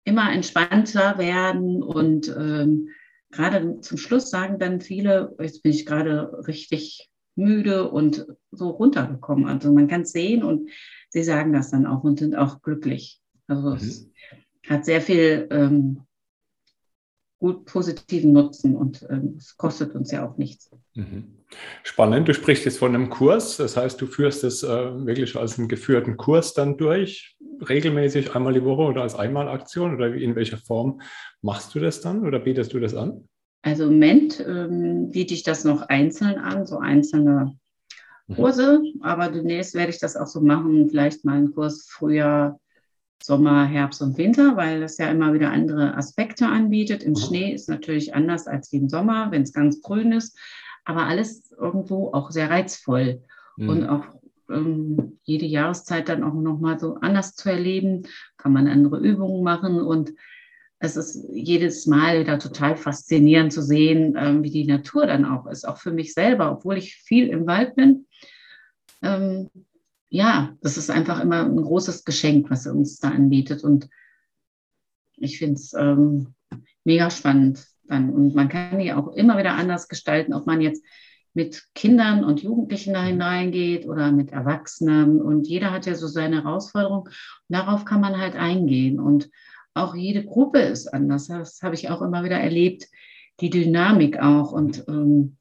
immer 0.03 0.31
entspannter 0.31 1.17
werden 1.17 1.83
und 1.83 2.33
ähm, 2.37 2.89
gerade 3.31 3.79
zum 3.81 3.97
Schluss 3.97 4.29
sagen 4.29 4.59
dann 4.59 4.81
viele, 4.81 5.35
jetzt 5.39 5.63
bin 5.63 5.71
ich 5.71 5.85
gerade 5.85 6.45
richtig 6.47 7.09
müde 7.35 7.89
und 7.89 8.25
so 8.51 8.69
runtergekommen. 8.69 9.47
Also 9.47 9.71
man 9.71 9.87
kann 9.87 10.01
es 10.01 10.11
sehen 10.11 10.43
und 10.43 10.69
sie 11.09 11.23
sagen 11.23 11.53
das 11.53 11.71
dann 11.71 11.85
auch 11.85 12.03
und 12.03 12.19
sind 12.19 12.35
auch 12.35 12.61
glücklich. 12.61 13.19
Also 13.47 13.69
mhm. 13.69 13.75
es 13.75 14.09
hat 14.67 14.85
sehr 14.85 15.01
viel 15.01 15.47
ähm, 15.51 16.01
gut 17.41 17.65
positiven 17.65 18.33
Nutzen 18.33 18.75
und 18.75 19.05
ähm, 19.09 19.35
es 19.37 19.57
kostet 19.57 19.95
uns 19.95 20.11
ja 20.11 20.27
auch 20.27 20.37
nichts. 20.37 20.69
Mhm. 20.93 21.39
Spannend, 21.83 22.27
du 22.27 22.33
sprichst 22.35 22.65
jetzt 22.65 22.77
von 22.77 22.93
einem 22.93 23.09
Kurs, 23.09 23.57
das 23.57 23.75
heißt, 23.75 23.99
du 23.99 24.05
führst 24.05 24.43
es 24.43 24.61
äh, 24.63 24.67
wirklich 24.67 25.35
als 25.35 25.57
einen 25.57 25.67
geführten 25.67 26.17
Kurs 26.17 26.53
dann 26.53 26.77
durch, 26.77 27.35
regelmäßig 27.67 28.35
einmal 28.35 28.53
die 28.53 28.63
Woche 28.63 28.83
oder 28.83 29.01
als 29.01 29.15
Einmalaktion 29.15 29.95
oder 29.95 30.13
in 30.13 30.35
welcher 30.35 30.57
Form 30.57 31.01
machst 31.41 31.73
du 31.73 31.79
das 31.79 31.99
dann 31.99 32.25
oder 32.25 32.39
bietest 32.39 32.73
du 32.73 32.79
das 32.79 32.93
an? 32.93 33.27
Also 33.63 33.85
im 33.85 33.93
Moment 33.93 34.43
ähm, 34.47 35.09
biete 35.09 35.33
ich 35.33 35.41
das 35.41 35.63
noch 35.63 35.81
einzeln 35.81 36.37
an, 36.37 36.67
so 36.67 36.77
einzelne 36.77 37.57
mhm. 38.27 38.35
Kurse, 38.35 38.79
mhm. 38.79 39.01
aber 39.01 39.29
demnächst 39.29 39.73
werde 39.73 39.89
ich 39.89 39.99
das 39.99 40.15
auch 40.15 40.27
so 40.27 40.41
machen, 40.41 40.89
vielleicht 40.89 41.25
mal 41.25 41.37
einen 41.37 41.53
Kurs 41.53 41.87
früher 41.89 42.59
Sommer, 43.23 43.65
Herbst 43.65 44.01
und 44.01 44.17
Winter, 44.17 44.57
weil 44.57 44.81
das 44.81 44.97
ja 44.97 45.09
immer 45.09 45.33
wieder 45.33 45.51
andere 45.51 45.95
Aspekte 45.95 46.47
anbietet. 46.47 47.03
Im 47.03 47.11
mhm. 47.11 47.17
Schnee 47.17 47.53
ist 47.53 47.69
natürlich 47.69 48.13
anders 48.15 48.47
als 48.47 48.71
im 48.73 48.89
Sommer, 48.89 49.31
wenn 49.31 49.43
es 49.43 49.53
ganz 49.53 49.81
grün 49.81 50.11
ist, 50.11 50.37
aber 50.85 51.05
alles 51.05 51.51
irgendwo 51.51 52.11
auch 52.13 52.31
sehr 52.31 52.49
reizvoll 52.49 53.21
mhm. 53.57 53.69
und 53.69 53.85
auch 53.85 54.05
ähm, 54.49 55.17
jede 55.23 55.45
Jahreszeit 55.45 56.09
dann 56.09 56.23
auch 56.23 56.33
nochmal 56.33 56.79
so 56.79 56.95
anders 56.95 57.35
zu 57.35 57.49
erleben, 57.49 58.03
kann 58.37 58.53
man 58.53 58.67
andere 58.67 58.99
Übungen 58.99 59.43
machen 59.43 59.81
und 59.81 60.13
es 60.83 60.97
ist 60.97 61.27
jedes 61.31 61.85
Mal 61.85 62.21
wieder 62.21 62.39
total 62.39 62.75
faszinierend 62.75 63.53
zu 63.53 63.61
sehen, 63.61 64.15
ähm, 64.17 64.43
wie 64.43 64.49
die 64.49 64.65
Natur 64.65 65.05
dann 65.05 65.25
auch 65.25 65.45
ist, 65.45 65.67
auch 65.67 65.77
für 65.77 65.91
mich 65.91 66.13
selber, 66.13 66.51
obwohl 66.51 66.77
ich 66.77 66.95
viel 66.95 67.27
im 67.27 67.45
Wald 67.45 67.75
bin. 67.75 68.07
Ähm, 69.03 69.49
ja, 70.11 70.57
das 70.61 70.77
ist 70.77 70.91
einfach 70.91 71.21
immer 71.21 71.45
ein 71.45 71.55
großes 71.55 72.03
Geschenk, 72.03 72.51
was 72.51 72.65
er 72.65 72.75
uns 72.75 72.99
da 72.99 73.09
anbietet. 73.09 73.63
Und 73.63 73.87
ich 75.15 75.39
finde 75.39 75.55
es 75.55 75.73
ähm, 75.73 76.35
mega 76.83 77.09
spannend 77.09 77.65
dann. 77.87 78.09
Und 78.09 78.35
man 78.35 78.49
kann 78.49 78.77
die 78.77 78.91
auch 78.91 79.15
immer 79.15 79.37
wieder 79.37 79.53
anders 79.53 79.87
gestalten, 79.87 80.33
ob 80.33 80.45
man 80.45 80.59
jetzt 80.59 80.83
mit 81.33 81.63
Kindern 81.75 82.25
und 82.25 82.43
Jugendlichen 82.43 82.93
da 82.93 83.03
hineingeht 83.03 83.87
oder 83.87 84.11
mit 84.11 84.33
Erwachsenen. 84.33 85.21
Und 85.21 85.47
jeder 85.47 85.71
hat 85.71 85.85
ja 85.85 85.95
so 85.95 86.07
seine 86.07 86.43
Herausforderung. 86.43 87.03
Und 87.03 87.11
darauf 87.47 87.85
kann 87.85 88.01
man 88.01 88.17
halt 88.17 88.35
eingehen. 88.35 88.99
Und 88.99 89.29
auch 89.73 89.95
jede 89.95 90.25
Gruppe 90.25 90.59
ist 90.59 90.93
anders. 90.93 91.27
Das 91.27 91.61
habe 91.61 91.75
ich 91.75 91.89
auch 91.89 92.01
immer 92.01 92.25
wieder 92.25 92.37
erlebt. 92.37 92.89
Die 93.39 93.49
Dynamik 93.49 94.19
auch. 94.19 94.51
Und 94.51 94.83
ähm, 94.89 95.37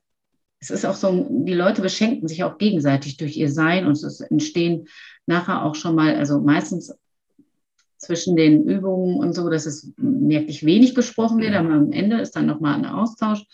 es 0.60 0.70
ist 0.70 0.84
auch 0.84 0.94
so, 0.94 1.26
die 1.30 1.54
Leute 1.54 1.80
beschenken 1.80 2.28
sich 2.28 2.44
auch 2.44 2.58
gegenseitig 2.58 3.16
durch 3.16 3.36
ihr 3.36 3.50
Sein 3.50 3.86
und 3.86 3.92
es 3.92 4.20
entstehen 4.20 4.86
nachher 5.26 5.64
auch 5.64 5.74
schon 5.74 5.94
mal, 5.94 6.14
also 6.16 6.40
meistens 6.40 6.94
zwischen 7.96 8.36
den 8.36 8.64
Übungen 8.64 9.18
und 9.18 9.34
so, 9.34 9.48
dass 9.48 9.66
es 9.66 9.92
merklich 9.96 10.64
wenig 10.64 10.94
gesprochen 10.94 11.38
wird, 11.38 11.54
aber 11.54 11.70
am 11.70 11.92
Ende 11.92 12.20
ist 12.20 12.36
dann 12.36 12.46
nochmal 12.46 12.74
ein 12.74 12.86
Austausch. 12.86 13.44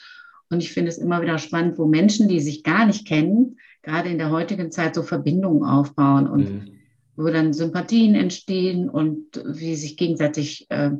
Und 0.51 0.63
ich 0.63 0.73
finde 0.73 0.91
es 0.91 0.99
immer 0.99 1.23
wieder 1.23 1.39
spannend, 1.39 1.79
wo 1.79 1.87
Menschen, 1.87 2.29
die 2.29 2.41
sich 2.41 2.63
gar 2.63 2.87
nicht 2.87 3.07
kennen, 3.07 3.59
gerade 3.83 4.09
in 4.09 4.19
der 4.19 4.31
heutigen 4.31 4.71
Zeit 4.71 4.95
so 4.95 5.03
Verbindungen 5.03 5.65
aufbauen 5.65 6.29
und 6.29 6.51
mhm. 6.51 6.71
wo 7.17 7.27
dann 7.27 7.53
Sympathien 7.53 8.15
entstehen 8.15 8.89
und 8.89 9.43
wie 9.45 9.75
sich 9.75 9.97
gegenseitig 9.97 10.67
äh, 10.71 10.93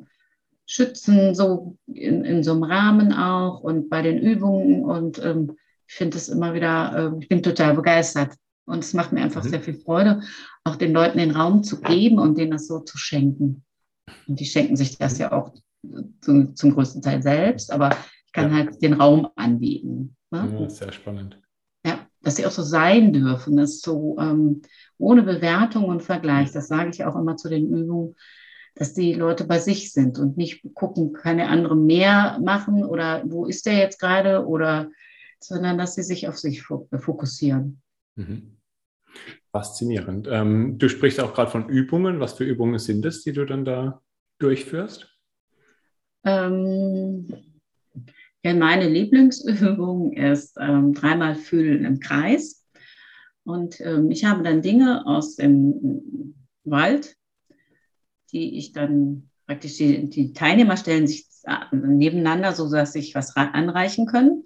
schützen, 0.67 1.35
so 1.35 1.77
in, 1.87 2.25
in 2.25 2.43
so 2.43 2.53
einem 2.53 2.65
Rahmen 2.65 3.13
auch 3.13 3.61
und 3.61 3.89
bei 3.89 4.03
den 4.03 4.19
Übungen. 4.19 4.85
Und 4.85 5.25
ähm, 5.25 5.57
ich 5.89 5.95
finde 5.95 6.17
es 6.17 6.29
immer 6.29 6.55
wieder, 6.55 7.13
äh, 7.15 7.19
ich 7.21 7.29
bin 7.29 7.43
total 7.43 7.75
begeistert. 7.75 8.35
Und 8.67 8.81
es 8.81 8.95
macht 8.95 9.13
mir 9.13 9.23
einfach 9.23 9.45
mhm. 9.45 9.49
sehr 9.49 9.61
viel 9.61 9.75
Freude, 9.75 10.23
auch 10.65 10.77
den 10.77 10.93
Leuten 10.93 11.19
den 11.19 11.31
Raum 11.31 11.63
zu 11.63 11.81
geben 11.81 12.19
und 12.19 12.37
denen 12.37 12.51
das 12.51 12.67
so 12.67 12.81
zu 12.81 12.99
schenken. 12.99 13.65
Und 14.27 14.41
die 14.41 14.45
schenken 14.45 14.77
sich 14.77 14.99
das 14.99 15.19
ja 15.19 15.31
auch 15.33 15.55
zum, 16.21 16.57
zum 16.57 16.75
größten 16.75 17.01
Teil 17.01 17.23
selbst, 17.23 17.73
aber 17.73 17.91
ich 18.27 18.33
kann 18.33 18.51
ja. 18.51 18.57
halt 18.57 18.83
den 18.83 18.95
Raum 18.95 19.29
anbieten. 19.37 20.17
Ne? 20.33 20.59
Ja, 20.61 20.69
sehr 20.69 20.93
spannend. 20.93 21.41
Ja, 21.87 22.01
dass 22.23 22.37
sie 22.37 22.47
auch 22.47 22.51
so 22.51 22.63
sein 22.63 23.13
dürfen, 23.13 23.57
das 23.57 23.81
so 23.81 24.17
ähm, 24.19 24.63
ohne 24.99 25.23
Bewertung 25.23 25.85
und 25.85 26.03
Vergleich, 26.03 26.51
das 26.51 26.67
sage 26.67 26.91
ich 26.91 27.05
auch 27.05 27.15
immer 27.15 27.37
zu 27.37 27.49
den 27.49 27.73
Übungen, 27.73 28.17
dass 28.75 28.95
die 28.95 29.15
Leute 29.15 29.45
bei 29.45 29.61
sich 29.61 29.93
sind 29.93 30.19
und 30.19 30.37
nicht 30.37 30.63
gucken, 30.75 31.13
kann 31.13 31.39
der 31.39 31.51
andere 31.51 31.77
mehr 31.77 32.39
machen 32.43 32.85
oder 32.85 33.23
wo 33.27 33.47
ist 33.47 33.65
der 33.65 33.75
jetzt 33.75 34.01
gerade 34.01 34.47
oder 34.47 34.91
sondern 35.47 35.79
dass 35.79 35.95
sie 35.95 36.03
sich 36.03 36.29
auf 36.29 36.39
sich 36.39 36.63
fokussieren. 36.63 37.81
Mhm. 38.17 38.57
Faszinierend. 39.53 40.29
Ähm, 40.31 40.79
du 40.79 40.89
sprichst 40.89 41.21
auch 41.21 41.35
gerade 41.35 41.51
von 41.51 41.69
Übungen. 41.69 42.21
Was 42.21 42.35
für 42.35 42.45
Übungen 42.45 42.79
sind 42.79 43.05
es, 43.07 43.23
die 43.23 43.33
du 43.33 43.47
dann 43.47 43.65
da 43.65 44.03
durchführst? 44.39 45.09
Ähm, 46.25 47.29
ja, 48.45 48.55
meine 48.55 48.89
Lieblingsübung 48.89 50.13
ist 50.13 50.57
ähm, 50.61 50.93
dreimal 50.93 51.35
fühlen 51.35 51.85
im 51.85 52.01
Kreis. 52.01 52.67
Und 53.45 53.81
ähm, 53.81 54.11
ich 54.11 54.25
habe 54.25 54.43
dann 54.43 54.61
Dinge 54.61 55.07
aus 55.07 55.37
dem 55.37 56.35
Wald, 56.65 57.17
die 58.33 58.59
ich 58.59 58.73
dann 58.73 59.31
praktisch, 59.47 59.77
die, 59.79 60.11
die 60.11 60.33
Teilnehmer 60.33 60.77
stellen 60.77 61.07
sich 61.07 61.27
nebeneinander, 61.71 62.53
so 62.53 62.71
dass 62.71 62.93
sich 62.93 63.15
was 63.15 63.37
anreichen 63.37 64.07
können. 64.07 64.46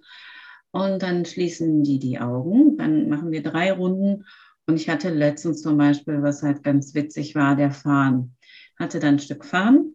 Und 0.73 1.03
dann 1.03 1.25
schließen 1.25 1.83
die 1.83 1.99
die 1.99 2.21
Augen. 2.21 2.77
Dann 2.77 3.09
machen 3.09 3.31
wir 3.31 3.43
drei 3.43 3.73
Runden. 3.73 4.25
Und 4.67 4.77
ich 4.77 4.89
hatte 4.89 5.11
letztens 5.11 5.63
zum 5.63 5.77
Beispiel, 5.77 6.23
was 6.23 6.43
halt 6.43 6.63
ganz 6.63 6.95
witzig 6.95 7.35
war, 7.35 7.57
der 7.57 7.73
Fahren. 7.73 8.37
Hatte 8.79 9.01
dann 9.01 9.15
ein 9.15 9.19
Stück 9.19 9.45
Fahren. 9.45 9.95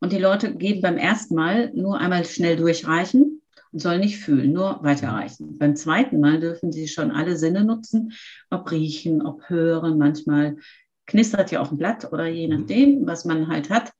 Und 0.00 0.12
die 0.12 0.18
Leute 0.18 0.56
geben 0.56 0.80
beim 0.80 0.96
ersten 0.96 1.34
Mal 1.34 1.70
nur 1.74 1.98
einmal 1.98 2.24
schnell 2.24 2.56
durchreichen 2.56 3.42
und 3.72 3.78
sollen 3.78 4.00
nicht 4.00 4.18
fühlen, 4.18 4.52
nur 4.52 4.82
weiterreichen. 4.82 5.58
Beim 5.58 5.76
zweiten 5.76 6.20
Mal 6.20 6.40
dürfen 6.40 6.72
sie 6.72 6.88
schon 6.88 7.10
alle 7.10 7.36
Sinne 7.36 7.64
nutzen, 7.64 8.12
ob 8.48 8.70
riechen, 8.70 9.24
ob 9.24 9.48
hören. 9.50 9.98
Manchmal 9.98 10.56
knistert 11.06 11.50
ja 11.50 11.60
auch 11.60 11.70
ein 11.70 11.78
Blatt 11.78 12.10
oder 12.12 12.26
je 12.26 12.48
mhm. 12.48 12.60
nachdem, 12.60 13.06
was 13.06 13.24
man 13.24 13.48
halt 13.48 13.68
hat. 13.68 13.92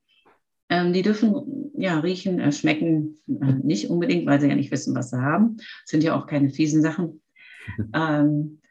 Ähm, 0.71 0.93
die 0.93 1.01
dürfen 1.01 1.71
ja 1.75 1.99
riechen, 1.99 2.39
äh, 2.39 2.51
schmecken 2.53 3.17
äh, 3.27 3.53
nicht 3.61 3.89
unbedingt, 3.89 4.25
weil 4.25 4.39
sie 4.39 4.47
ja 4.47 4.55
nicht 4.55 4.71
wissen, 4.71 4.95
was 4.95 5.09
sie 5.09 5.21
haben. 5.21 5.57
Das 5.57 5.67
sind 5.87 6.03
ja 6.03 6.15
auch 6.15 6.27
keine 6.27 6.49
fiesen 6.49 6.81
Sachen. 6.81 7.21
ähm, 7.93 8.61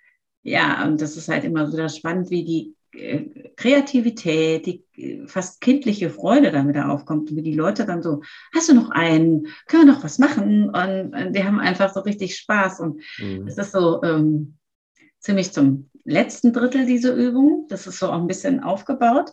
ja, 0.43 0.87
und 0.87 1.03
das 1.03 1.19
ist 1.19 1.29
halt 1.29 1.45
immer 1.45 1.71
wieder 1.71 1.91
spannend, 1.91 2.31
wie 2.31 2.45
die 2.45 2.75
äh, 2.99 3.51
Kreativität, 3.55 4.65
die 4.65 4.85
äh, 4.97 5.27
fast 5.27 5.61
kindliche 5.61 6.09
Freude 6.09 6.51
dann 6.51 6.69
wieder 6.69 6.91
aufkommt 6.91 7.31
und 7.31 7.37
wie 7.37 7.43
die 7.43 7.55
Leute 7.55 7.85
dann 7.85 8.03
so, 8.03 8.23
hast 8.55 8.71
du 8.71 8.75
noch 8.75 8.91
einen, 8.91 9.49
können 9.67 9.87
wir 9.87 9.93
noch 9.93 10.03
was 10.03 10.19
machen? 10.19 10.71
Und 10.71 11.13
äh, 11.13 11.31
die 11.31 11.45
haben 11.45 11.61
einfach 11.61 11.93
so 11.93 12.01
richtig 12.01 12.37
Spaß 12.37 12.81
und 12.81 13.03
mhm. 13.19 13.47
es 13.47 13.59
ist 13.59 13.73
so 13.73 14.03
ähm, 14.03 14.57
ziemlich 15.19 15.53
zum 15.53 15.91
letzten 16.05 16.55
Drittel 16.55 16.87
diese 16.87 17.15
Übung. 17.15 17.67
Das 17.69 17.87
ist 17.87 17.99
so 17.99 18.09
auch 18.09 18.21
ein 18.21 18.27
bisschen 18.27 18.61
aufgebaut. 18.61 19.33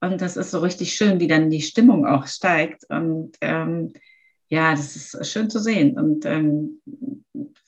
Und 0.00 0.20
das 0.20 0.36
ist 0.36 0.50
so 0.50 0.60
richtig 0.60 0.94
schön, 0.94 1.20
wie 1.20 1.26
dann 1.26 1.50
die 1.50 1.62
Stimmung 1.62 2.06
auch 2.06 2.26
steigt. 2.26 2.84
Und 2.88 3.32
ähm, 3.40 3.92
ja, 4.48 4.70
das 4.70 4.96
ist 4.96 5.30
schön 5.30 5.50
zu 5.50 5.58
sehen. 5.58 5.98
Und 5.98 6.24
ähm, 6.24 6.80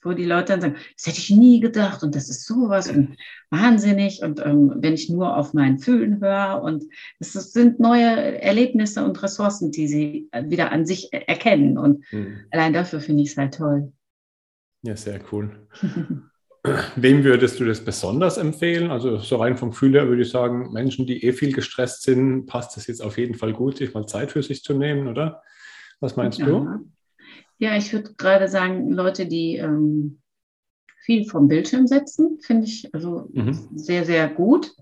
wo 0.02 0.12
die 0.12 0.24
Leute 0.24 0.52
dann 0.52 0.60
sagen, 0.60 0.76
das 0.96 1.06
hätte 1.06 1.18
ich 1.18 1.30
nie 1.30 1.60
gedacht 1.60 2.02
und 2.02 2.14
das 2.14 2.30
ist 2.30 2.46
sowas 2.46 2.88
und 2.88 3.16
wahnsinnig. 3.50 4.22
Und 4.22 4.40
ähm, 4.44 4.72
wenn 4.76 4.94
ich 4.94 5.10
nur 5.10 5.36
auf 5.36 5.52
mein 5.52 5.78
Fühlen 5.78 6.20
höre 6.20 6.62
und 6.62 6.84
es 7.18 7.32
sind 7.32 7.80
neue 7.80 8.40
Erlebnisse 8.40 9.04
und 9.04 9.22
Ressourcen, 9.22 9.72
die 9.72 9.88
sie 9.88 10.30
wieder 10.44 10.72
an 10.72 10.86
sich 10.86 11.12
erkennen. 11.12 11.76
Und 11.76 12.04
mhm. 12.12 12.38
allein 12.50 12.72
dafür 12.72 13.00
finde 13.00 13.24
ich 13.24 13.30
es 13.30 13.36
halt 13.36 13.54
toll. 13.54 13.92
Ja, 14.82 14.96
sehr 14.96 15.20
cool. 15.32 15.68
Wem 16.96 17.24
würdest 17.24 17.58
du 17.58 17.64
das 17.64 17.82
besonders 17.82 18.36
empfehlen? 18.36 18.90
Also 18.90 19.16
so 19.18 19.36
rein 19.36 19.56
vom 19.56 19.70
Gefühl 19.70 19.94
her 19.94 20.08
würde 20.08 20.22
ich 20.22 20.30
sagen, 20.30 20.72
Menschen, 20.72 21.06
die 21.06 21.24
eh 21.24 21.32
viel 21.32 21.52
gestresst 21.52 22.02
sind, 22.02 22.46
passt 22.46 22.76
es 22.76 22.86
jetzt 22.86 23.02
auf 23.02 23.16
jeden 23.16 23.34
Fall 23.34 23.52
gut, 23.52 23.78
sich 23.78 23.94
mal 23.94 24.06
Zeit 24.06 24.32
für 24.32 24.42
sich 24.42 24.62
zu 24.62 24.74
nehmen, 24.74 25.08
oder? 25.08 25.42
Was 26.00 26.16
meinst 26.16 26.38
ja. 26.38 26.46
du? 26.46 26.90
Ja, 27.58 27.76
ich 27.76 27.92
würde 27.92 28.14
gerade 28.16 28.48
sagen, 28.48 28.90
Leute, 28.90 29.26
die 29.26 29.56
ähm, 29.56 30.20
viel 31.02 31.26
vom 31.26 31.48
Bildschirm 31.48 31.86
setzen, 31.86 32.38
finde 32.40 32.66
ich 32.66 32.94
also 32.94 33.28
mhm. 33.32 33.68
sehr, 33.74 34.04
sehr 34.04 34.28
gut, 34.28 34.72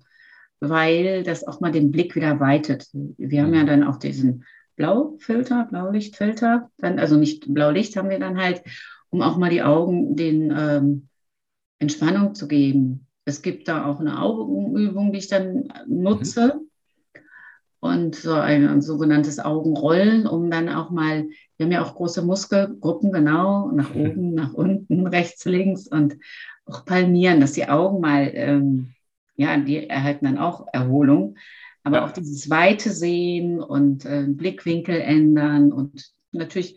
weil 0.60 1.22
das 1.22 1.46
auch 1.46 1.60
mal 1.60 1.72
den 1.72 1.92
Blick 1.92 2.16
wieder 2.16 2.40
weitet. 2.40 2.88
Wir 2.92 3.42
haben 3.42 3.54
ja 3.54 3.62
mhm. 3.62 3.66
dann 3.66 3.84
auch 3.84 3.96
diesen 3.96 4.44
Blaufilter, 4.74 5.66
Blaulichtfilter, 5.70 6.70
dann, 6.78 6.98
also 6.98 7.16
nicht 7.16 7.52
Blaulicht 7.52 7.96
haben 7.96 8.10
wir 8.10 8.18
dann 8.18 8.38
halt, 8.38 8.62
um 9.10 9.22
auch 9.22 9.36
mal 9.36 9.50
die 9.50 9.62
Augen 9.62 10.16
den 10.16 10.54
ähm, 10.56 11.08
Entspannung 11.78 12.34
zu 12.34 12.48
geben. 12.48 13.06
Es 13.24 13.42
gibt 13.42 13.68
da 13.68 13.86
auch 13.86 14.00
eine 14.00 14.20
Augenübung, 14.20 15.12
die 15.12 15.18
ich 15.18 15.28
dann 15.28 15.72
nutze. 15.86 16.54
Mhm. 16.54 16.68
Und 17.80 18.16
so 18.16 18.32
ein, 18.32 18.66
ein, 18.66 18.82
sogenanntes 18.82 19.38
Augenrollen, 19.38 20.26
um 20.26 20.50
dann 20.50 20.68
auch 20.68 20.90
mal, 20.90 21.28
wir 21.56 21.64
haben 21.64 21.72
ja 21.72 21.84
auch 21.84 21.94
große 21.94 22.22
Muskelgruppen, 22.22 23.12
genau, 23.12 23.70
nach 23.70 23.94
mhm. 23.94 24.00
oben, 24.00 24.34
nach 24.34 24.52
unten, 24.52 25.06
rechts, 25.06 25.44
links 25.44 25.86
und 25.86 26.16
auch 26.66 26.84
palmieren, 26.84 27.40
dass 27.40 27.52
die 27.52 27.68
Augen 27.68 28.00
mal, 28.00 28.30
ähm, 28.34 28.94
ja, 29.36 29.56
die 29.56 29.88
erhalten 29.88 30.24
dann 30.24 30.38
auch 30.38 30.66
Erholung. 30.72 31.36
Aber 31.84 31.98
ja. 31.98 32.04
auch 32.04 32.10
dieses 32.10 32.50
weite 32.50 32.90
Sehen 32.90 33.60
und 33.60 34.04
äh, 34.04 34.24
Blickwinkel 34.26 35.00
ändern 35.00 35.72
und 35.72 36.10
natürlich 36.32 36.76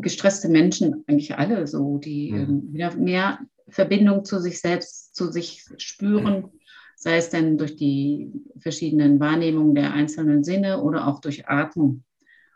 gestresste 0.00 0.48
Menschen, 0.48 1.04
eigentlich 1.06 1.36
alle 1.38 1.66
so, 1.66 1.98
die 1.98 2.32
mhm. 2.32 2.70
äh, 2.70 2.74
wieder 2.74 2.96
mehr 2.96 3.38
Verbindung 3.68 4.24
zu 4.24 4.40
sich 4.40 4.60
selbst, 4.60 5.14
zu 5.14 5.30
sich 5.30 5.64
spüren, 5.78 6.50
sei 6.96 7.16
es 7.16 7.30
denn 7.30 7.58
durch 7.58 7.76
die 7.76 8.32
verschiedenen 8.58 9.18
Wahrnehmungen 9.20 9.74
der 9.74 9.92
einzelnen 9.92 10.44
Sinne 10.44 10.82
oder 10.82 11.06
auch 11.08 11.20
durch 11.20 11.48
Atmung. 11.48 12.04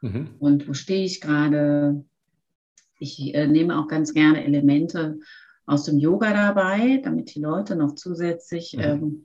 Mhm. 0.02 0.30
Und 0.38 0.68
wo 0.68 0.74
stehe 0.74 1.04
ich 1.04 1.20
gerade? 1.20 2.04
Ich 2.98 3.34
äh, 3.34 3.46
nehme 3.46 3.78
auch 3.78 3.88
ganz 3.88 4.14
gerne 4.14 4.44
Elemente 4.44 5.18
aus 5.66 5.84
dem 5.84 5.98
Yoga 5.98 6.32
dabei, 6.32 7.00
damit 7.02 7.34
die 7.34 7.40
Leute 7.40 7.76
noch 7.76 7.94
zusätzlich 7.94 8.74
mhm. 8.74 8.82
ähm, 8.82 9.24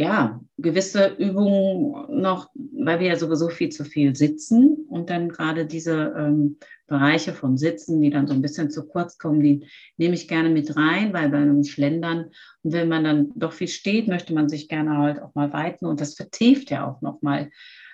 ja, 0.00 0.40
gewisse 0.56 1.14
Übungen 1.18 2.22
noch, 2.22 2.48
weil 2.54 3.00
wir 3.00 3.08
ja 3.08 3.16
sowieso 3.16 3.50
viel 3.50 3.68
zu 3.68 3.84
viel 3.84 4.16
sitzen 4.16 4.86
und 4.88 5.10
dann 5.10 5.28
gerade 5.28 5.66
diese 5.66 6.14
ähm, 6.16 6.56
Bereiche 6.86 7.34
vom 7.34 7.58
Sitzen, 7.58 8.00
die 8.00 8.08
dann 8.08 8.26
so 8.26 8.32
ein 8.32 8.40
bisschen 8.40 8.70
zu 8.70 8.88
kurz 8.88 9.18
kommen, 9.18 9.42
die 9.42 9.66
nehme 9.98 10.14
ich 10.14 10.26
gerne 10.26 10.48
mit 10.48 10.74
rein, 10.74 11.12
weil 11.12 11.28
bei 11.28 11.36
einem 11.36 11.64
Schlendern 11.64 12.30
und 12.62 12.72
wenn 12.72 12.88
man 12.88 13.04
dann 13.04 13.32
doch 13.34 13.52
viel 13.52 13.68
steht, 13.68 14.08
möchte 14.08 14.32
man 14.32 14.48
sich 14.48 14.68
gerne 14.68 14.96
halt 14.96 15.20
auch 15.20 15.34
mal 15.34 15.52
weiten 15.52 15.84
und 15.84 16.00
das 16.00 16.14
vertieft 16.14 16.70
ja 16.70 16.90
auch 16.90 17.02
nochmal 17.02 17.50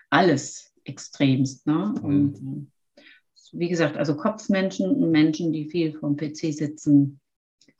alles 0.08 0.72
extremst. 0.84 1.66
Ne? 1.66 1.92
Mhm. 2.00 2.04
Und 2.04 2.70
äh, 2.96 3.02
wie 3.50 3.68
gesagt, 3.68 3.96
also 3.96 4.16
Kopfmenschen 4.16 4.88
und 4.94 5.10
Menschen, 5.10 5.52
die 5.52 5.68
viel 5.68 5.92
vom 5.98 6.16
PC 6.16 6.54
sitzen, 6.54 7.18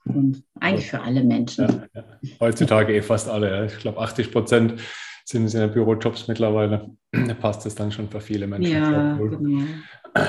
und 0.09 0.43
eigentlich 0.59 0.89
für 0.89 1.01
alle 1.01 1.23
Menschen. 1.23 1.67
Ja, 1.93 2.01
ja. 2.01 2.03
Heutzutage 2.39 2.93
eh 2.93 3.01
fast 3.01 3.29
alle. 3.29 3.65
Ich 3.65 3.77
glaube, 3.79 3.99
80 3.99 4.31
Prozent 4.31 4.81
sind 5.25 5.45
es 5.45 5.53
in 5.53 5.61
den 5.61 5.71
Bürojobs 5.71 6.27
mittlerweile. 6.27 6.89
Da 7.11 7.33
passt 7.33 7.65
es 7.65 7.75
dann 7.75 7.91
schon 7.91 8.09
für 8.09 8.21
viele 8.21 8.47
Menschen. 8.47 8.71
Ja, 8.71 9.17
genau. 9.17 9.63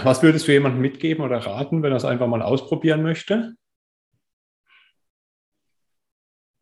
Was 0.04 0.22
würdest 0.22 0.46
du 0.48 0.52
jemandem 0.52 0.82
mitgeben 0.82 1.24
oder 1.24 1.38
raten, 1.38 1.82
wenn 1.82 1.92
er 1.92 1.96
es 1.96 2.04
einfach 2.04 2.26
mal 2.26 2.42
ausprobieren 2.42 3.02
möchte? 3.02 3.54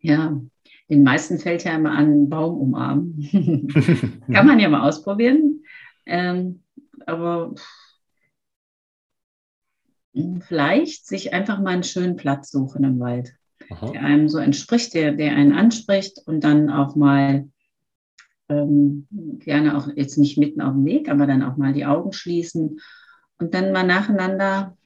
Ja, 0.00 0.40
den 0.88 1.02
meisten 1.02 1.38
fällt 1.38 1.64
ja 1.64 1.74
immer 1.74 1.92
an 1.92 2.28
Baum 2.28 2.58
umarmen. 2.58 4.22
Kann 4.32 4.46
man 4.46 4.60
ja 4.60 4.68
mal 4.68 4.86
ausprobieren. 4.86 5.64
Ähm, 6.04 6.62
aber 7.06 7.54
vielleicht 10.46 11.06
sich 11.06 11.32
einfach 11.32 11.60
mal 11.60 11.70
einen 11.70 11.82
schönen 11.82 12.16
Platz 12.16 12.50
suchen 12.50 12.84
im 12.84 13.00
Wald, 13.00 13.34
Aha. 13.70 13.90
der 13.90 14.02
einem 14.02 14.28
so 14.28 14.38
entspricht, 14.38 14.94
der, 14.94 15.12
der 15.12 15.34
einen 15.34 15.52
anspricht 15.52 16.20
und 16.26 16.42
dann 16.42 16.70
auch 16.70 16.96
mal 16.96 17.48
ähm, 18.48 19.06
gerne 19.38 19.76
auch 19.76 19.88
jetzt 19.94 20.18
nicht 20.18 20.38
mitten 20.38 20.60
auf 20.60 20.72
dem 20.72 20.84
Weg, 20.84 21.08
aber 21.08 21.26
dann 21.26 21.42
auch 21.42 21.56
mal 21.56 21.72
die 21.72 21.86
Augen 21.86 22.12
schließen 22.12 22.80
und 23.38 23.54
dann 23.54 23.72
mal 23.72 23.84
nacheinander 23.84 24.76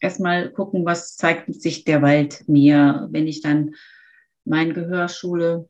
erstmal 0.00 0.50
gucken, 0.50 0.84
was 0.84 1.16
zeigt 1.16 1.52
sich 1.54 1.84
der 1.84 2.02
Wald 2.02 2.48
mir, 2.48 3.08
wenn 3.10 3.26
ich 3.26 3.40
dann 3.40 3.74
mein 4.44 4.74
Gehör 4.74 5.08
schule 5.08 5.68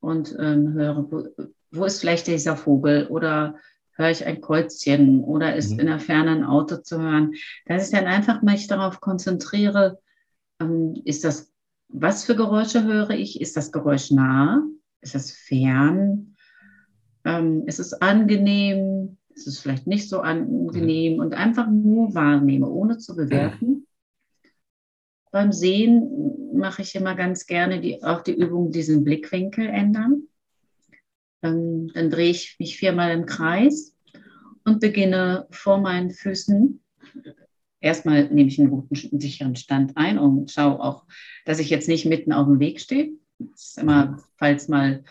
und 0.00 0.34
ähm, 0.38 0.72
höre, 0.72 1.10
wo, 1.10 1.28
wo, 1.70 1.84
ist 1.84 2.00
vielleicht 2.00 2.26
dieser 2.26 2.56
Vogel 2.56 3.06
oder 3.08 3.56
höre 3.98 4.10
ich 4.10 4.24
ein 4.24 4.40
Kreuzchen 4.40 5.24
oder 5.24 5.56
ist 5.56 5.72
mhm. 5.72 5.80
in 5.80 5.86
der 5.86 5.98
Ferne 6.00 6.30
ein 6.30 6.44
Auto 6.44 6.76
zu 6.76 7.00
hören, 7.00 7.34
dass 7.66 7.86
ich 7.86 7.98
dann 7.98 8.06
einfach 8.06 8.42
mich 8.42 8.68
darauf 8.68 9.00
konzentriere, 9.00 9.98
ähm, 10.60 10.94
ist 11.04 11.24
das, 11.24 11.52
was 11.88 12.24
für 12.24 12.36
Geräusche 12.36 12.84
höre 12.84 13.10
ich? 13.10 13.40
Ist 13.40 13.56
das 13.56 13.72
Geräusch 13.72 14.10
nah? 14.10 14.62
Ist 15.00 15.14
es 15.14 15.32
fern? 15.32 16.36
Ähm, 17.24 17.64
ist 17.66 17.80
es 17.80 17.92
angenehm? 17.92 19.16
Ist 19.34 19.46
es 19.46 19.58
vielleicht 19.58 19.86
nicht 19.86 20.08
so 20.08 20.20
angenehm? 20.20 21.14
Mhm. 21.14 21.20
Und 21.20 21.34
einfach 21.34 21.68
nur 21.68 22.14
wahrnehme, 22.14 22.68
ohne 22.68 22.98
zu 22.98 23.16
bewerten. 23.16 23.86
Beim 25.30 25.52
Sehen 25.52 26.54
mache 26.54 26.82
ich 26.82 26.94
immer 26.94 27.14
ganz 27.14 27.46
gerne 27.46 27.80
die, 27.80 28.02
auch 28.02 28.22
die 28.22 28.34
Übung, 28.34 28.70
diesen 28.70 29.04
Blickwinkel 29.04 29.66
ändern. 29.66 30.22
Dann, 31.40 31.88
dann 31.88 32.10
drehe 32.10 32.30
ich 32.30 32.56
mich 32.58 32.76
viermal 32.78 33.12
im 33.12 33.26
Kreis 33.26 33.94
und 34.64 34.80
beginne 34.80 35.46
vor 35.50 35.78
meinen 35.78 36.10
Füßen. 36.10 36.80
Erstmal 37.80 38.28
nehme 38.28 38.48
ich 38.48 38.58
einen 38.58 38.70
guten, 38.70 39.20
sicheren 39.20 39.56
Stand 39.56 39.96
ein 39.96 40.18
und 40.18 40.50
schaue 40.50 40.80
auch, 40.80 41.04
dass 41.44 41.60
ich 41.60 41.70
jetzt 41.70 41.88
nicht 41.88 42.06
mitten 42.06 42.32
auf 42.32 42.46
dem 42.46 42.58
Weg 42.58 42.80
stehe. 42.80 43.12
Das 43.38 43.68
ist 43.68 43.78
immer, 43.78 44.18
falls 44.36 44.66
mal 44.68 45.04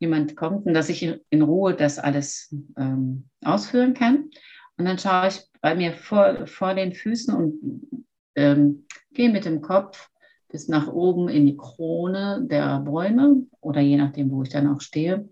jemand 0.00 0.34
kommt 0.34 0.66
und 0.66 0.74
dass 0.74 0.88
ich 0.88 1.20
in 1.28 1.42
Ruhe 1.42 1.74
das 1.74 1.98
alles 1.98 2.54
ähm, 2.76 3.28
ausführen 3.44 3.94
kann. 3.94 4.30
Und 4.76 4.86
dann 4.86 4.98
schaue 4.98 5.28
ich 5.28 5.40
bei 5.60 5.74
mir 5.74 5.92
vor, 5.92 6.46
vor 6.46 6.74
den 6.74 6.94
Füßen 6.94 7.34
und 7.34 8.08
ähm, 8.34 8.86
gehe 9.12 9.30
mit 9.30 9.44
dem 9.44 9.60
Kopf 9.60 10.08
bis 10.48 10.68
nach 10.68 10.88
oben 10.88 11.28
in 11.28 11.46
die 11.46 11.56
Krone 11.56 12.44
der 12.50 12.80
Bäume 12.80 13.46
oder 13.60 13.80
je 13.80 13.96
nachdem, 13.96 14.30
wo 14.30 14.42
ich 14.42 14.48
dann 14.48 14.66
auch 14.66 14.80
stehe. 14.80 15.28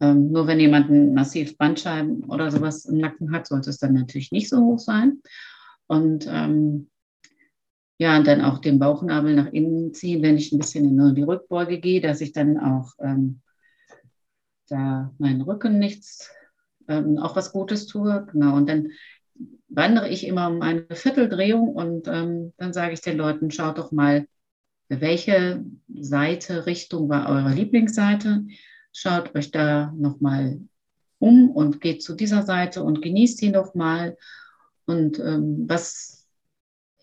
Ähm, 0.00 0.32
nur 0.32 0.46
wenn 0.46 0.60
jemand 0.60 0.90
massiv 1.14 1.56
Bandscheiben 1.58 2.24
oder 2.24 2.50
sowas 2.50 2.86
im 2.86 2.98
Nacken 2.98 3.32
hat, 3.32 3.46
sollte 3.46 3.70
es 3.70 3.78
dann 3.78 3.92
natürlich 3.94 4.32
nicht 4.32 4.48
so 4.48 4.58
hoch 4.58 4.78
sein. 4.78 5.20
Und 5.86 6.26
ähm, 6.28 6.88
ja, 7.98 8.16
und 8.16 8.26
dann 8.26 8.40
auch 8.40 8.58
den 8.60 8.78
Bauchnabel 8.78 9.34
nach 9.34 9.52
innen 9.52 9.92
ziehen, 9.92 10.22
wenn 10.22 10.38
ich 10.38 10.52
ein 10.52 10.58
bisschen 10.58 10.86
in 10.86 11.14
die 11.14 11.22
Rückbeuge 11.22 11.80
gehe, 11.80 12.00
dass 12.00 12.22
ich 12.22 12.32
dann 12.32 12.58
auch 12.58 12.92
ähm, 12.98 13.42
da 14.68 15.12
meinen 15.18 15.42
Rücken 15.42 15.78
nichts, 15.78 16.30
ähm, 16.88 17.18
auch 17.18 17.36
was 17.36 17.52
Gutes 17.52 17.86
tue. 17.86 18.26
Genau, 18.32 18.56
und 18.56 18.68
dann 18.68 18.88
wandere 19.68 20.08
ich 20.08 20.26
immer 20.26 20.48
um 20.48 20.62
eine 20.62 20.86
Vierteldrehung 20.90 21.74
und 21.74 22.08
ähm, 22.08 22.54
dann 22.56 22.72
sage 22.72 22.94
ich 22.94 23.02
den 23.02 23.18
Leuten, 23.18 23.50
schaut 23.50 23.78
doch 23.78 23.92
mal, 23.92 24.26
welche 24.88 25.64
Seite, 25.88 26.66
Richtung 26.66 27.08
war 27.08 27.28
eure 27.28 27.54
Lieblingsseite. 27.54 28.44
Schaut 28.92 29.34
euch 29.34 29.50
da 29.50 29.92
nochmal 29.96 30.60
um 31.18 31.50
und 31.50 31.80
geht 31.80 32.02
zu 32.02 32.14
dieser 32.14 32.42
Seite 32.42 32.82
und 32.82 33.02
genießt 33.02 33.38
sie 33.38 33.50
nochmal. 33.50 34.16
Und 34.86 35.18
ähm, 35.20 35.64
was 35.68 36.26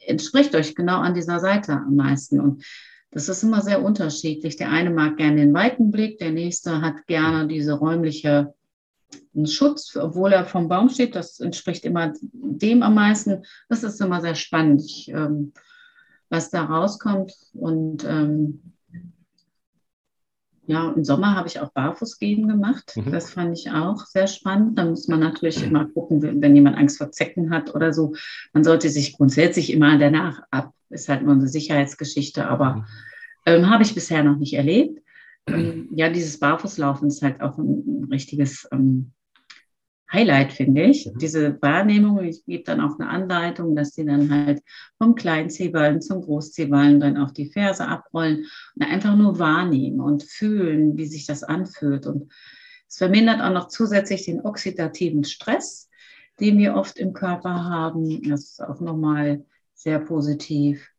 entspricht 0.05 0.55
euch 0.55 0.75
genau 0.75 0.99
an 0.99 1.13
dieser 1.13 1.39
Seite 1.39 1.73
am 1.73 1.95
meisten? 1.95 2.41
Und 2.41 2.65
das 3.11 3.29
ist 3.29 3.43
immer 3.43 3.61
sehr 3.61 3.83
unterschiedlich. 3.83 4.57
Der 4.57 4.69
eine 4.69 4.89
mag 4.89 5.17
gerne 5.17 5.37
den 5.37 5.53
weiten 5.53 5.91
Blick, 5.91 6.19
der 6.19 6.31
nächste 6.31 6.81
hat 6.81 7.07
gerne 7.07 7.47
diese 7.47 7.73
räumliche 7.73 8.53
Schutz, 9.45 9.95
obwohl 9.95 10.33
er 10.33 10.45
vom 10.45 10.67
Baum 10.67 10.89
steht. 10.89 11.15
Das 11.15 11.39
entspricht 11.39 11.85
immer 11.85 12.13
dem 12.21 12.83
am 12.83 12.95
meisten. 12.95 13.43
Das 13.69 13.83
ist 13.83 14.01
immer 14.01 14.21
sehr 14.21 14.35
spannend, 14.35 14.83
ähm, 15.07 15.53
was 16.29 16.49
da 16.49 16.65
rauskommt. 16.65 17.33
Und 17.53 18.03
ähm, 18.03 18.73
ja, 20.67 20.91
im 20.91 21.03
Sommer 21.05 21.35
habe 21.35 21.47
ich 21.47 21.61
auch 21.61 21.71
Barfußgehen 21.71 22.47
gemacht. 22.47 22.93
Mhm. 22.95 23.11
Das 23.11 23.31
fand 23.31 23.57
ich 23.57 23.71
auch 23.71 24.05
sehr 24.05 24.27
spannend. 24.27 24.77
Da 24.77 24.85
muss 24.85 25.07
man 25.07 25.21
natürlich 25.21 25.63
immer 25.63 25.85
gucken, 25.85 26.21
wenn 26.41 26.55
jemand 26.55 26.77
Angst 26.77 26.97
vor 26.97 27.11
Zecken 27.11 27.51
hat 27.51 27.73
oder 27.73 27.93
so. 27.93 28.13
Man 28.53 28.65
sollte 28.65 28.89
sich 28.89 29.13
grundsätzlich 29.13 29.71
immer 29.71 29.97
danach 29.97 30.41
ab. 30.51 30.73
Ist 30.89 31.09
halt 31.09 31.23
nur 31.23 31.33
eine 31.33 31.47
Sicherheitsgeschichte, 31.47 32.47
aber 32.47 32.75
mhm. 32.75 32.85
ähm, 33.45 33.69
habe 33.69 33.83
ich 33.83 33.95
bisher 33.95 34.23
noch 34.23 34.37
nicht 34.37 34.53
erlebt. 34.53 35.01
Ähm, 35.49 35.87
ja, 35.95 36.09
dieses 36.09 36.41
Barfußlaufen 36.41 37.07
ist 37.07 37.21
halt 37.21 37.39
auch 37.39 37.57
ein, 37.57 38.01
ein 38.01 38.07
richtiges 38.11 38.67
ähm, 38.73 39.13
Highlight, 40.11 40.53
finde 40.53 40.83
ich. 40.83 41.05
Mhm. 41.05 41.17
Diese 41.19 41.61
Wahrnehmung, 41.61 42.23
ich 42.23 42.45
gebe 42.45 42.63
dann 42.63 42.81
auch 42.81 42.99
eine 42.99 43.09
Anleitung, 43.09 43.75
dass 43.75 43.91
die 43.91 44.05
dann 44.05 44.31
halt 44.31 44.63
vom 44.97 45.15
Kleinzehballen 45.15 46.01
zum 46.01 46.21
Großzehballen 46.21 46.99
dann 46.99 47.17
auch 47.17 47.31
die 47.31 47.49
Ferse 47.49 47.87
abrollen 47.87 48.45
und 48.75 48.85
einfach 48.85 49.15
nur 49.15 49.39
wahrnehmen 49.39 49.99
und 49.99 50.23
fühlen, 50.23 50.97
wie 50.97 51.05
sich 51.05 51.25
das 51.25 51.43
anfühlt. 51.43 52.05
Und 52.05 52.31
es 52.87 52.97
vermindert 52.97 53.41
auch 53.41 53.51
noch 53.51 53.67
zusätzlich 53.67 54.25
den 54.25 54.41
oxidativen 54.41 55.23
Stress, 55.23 55.89
den 56.39 56.57
wir 56.57 56.75
oft 56.75 56.97
im 56.97 57.13
Körper 57.13 57.65
haben. 57.65 58.21
Das 58.29 58.51
ist 58.51 58.63
auch 58.63 58.79
nochmal 58.79 59.45
sehr 59.73 59.99
positiv. 59.99 60.89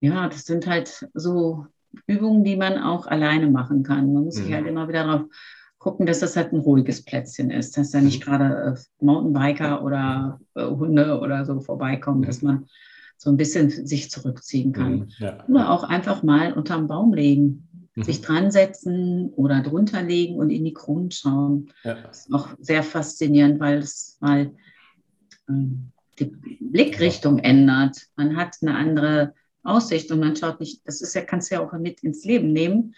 Ja, 0.00 0.28
das 0.28 0.46
sind 0.46 0.66
halt 0.66 1.06
so 1.12 1.66
Übungen, 2.06 2.44
die 2.44 2.56
man 2.56 2.78
auch 2.78 3.06
alleine 3.06 3.50
machen 3.50 3.82
kann. 3.82 4.14
Man 4.14 4.24
muss 4.24 4.38
mhm. 4.38 4.44
sich 4.44 4.54
halt 4.54 4.66
immer 4.66 4.88
wieder 4.88 5.04
darauf 5.04 5.26
gucken, 5.80 6.06
dass 6.06 6.20
das 6.20 6.36
halt 6.36 6.52
ein 6.52 6.60
ruhiges 6.60 7.02
Plätzchen 7.02 7.50
ist, 7.50 7.76
dass 7.76 7.90
da 7.90 8.00
nicht 8.00 8.20
mhm. 8.20 8.30
gerade 8.30 8.76
äh, 8.76 9.04
Mountainbiker 9.04 9.82
oder 9.82 10.38
äh, 10.54 10.64
Hunde 10.64 11.18
oder 11.18 11.44
so 11.44 11.58
vorbeikommen, 11.60 12.22
dass 12.22 12.42
man 12.42 12.66
so 13.16 13.30
ein 13.30 13.36
bisschen 13.36 13.70
sich 13.70 14.10
zurückziehen 14.10 14.72
kann. 14.72 14.92
Mhm, 14.92 15.08
ja. 15.18 15.44
Oder 15.48 15.70
auch 15.70 15.82
einfach 15.84 16.22
mal 16.22 16.52
unterm 16.52 16.86
Baum 16.86 17.14
legen, 17.14 17.90
mhm. 17.94 18.02
sich 18.02 18.20
dran 18.20 18.50
setzen 18.50 19.30
oder 19.30 19.62
drunter 19.62 20.02
legen 20.02 20.36
und 20.36 20.50
in 20.50 20.64
die 20.64 20.74
Kronen 20.74 21.10
schauen. 21.10 21.72
Ja. 21.82 21.94
Das 21.94 22.26
ist 22.26 22.34
auch 22.34 22.48
sehr 22.60 22.82
faszinierend, 22.82 23.58
weil 23.58 23.78
es 23.78 24.18
mal 24.20 24.52
ähm, 25.48 25.92
die 26.18 26.26
Blickrichtung 26.60 27.38
ja. 27.38 27.44
ändert. 27.44 28.06
Man 28.16 28.36
hat 28.36 28.56
eine 28.60 28.76
andere 28.76 29.34
Aussicht 29.62 30.12
und 30.12 30.20
man 30.20 30.36
schaut 30.36 30.60
nicht, 30.60 30.86
das 30.86 31.00
ist 31.00 31.14
ja, 31.14 31.22
kannst 31.22 31.50
du 31.50 31.54
ja 31.54 31.62
auch 31.62 31.72
mit 31.72 32.02
ins 32.02 32.24
Leben 32.24 32.52
nehmen 32.52 32.94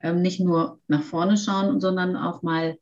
ähm, 0.00 0.22
nicht 0.22 0.40
nur 0.40 0.80
nach 0.88 1.02
vorne 1.02 1.36
schauen, 1.36 1.80
sondern 1.80 2.16
auch 2.16 2.42
mal, 2.42 2.78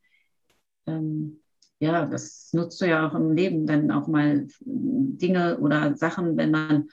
ähm, 0.85 1.39
ja, 1.79 2.05
das 2.05 2.49
nutzt 2.53 2.81
du 2.81 2.85
ja 2.85 3.07
auch 3.07 3.15
im 3.15 3.33
Leben, 3.33 3.67
dann 3.67 3.91
auch 3.91 4.07
mal 4.07 4.47
Dinge 4.61 5.59
oder 5.59 5.95
Sachen, 5.95 6.37
wenn 6.37 6.51
man 6.51 6.89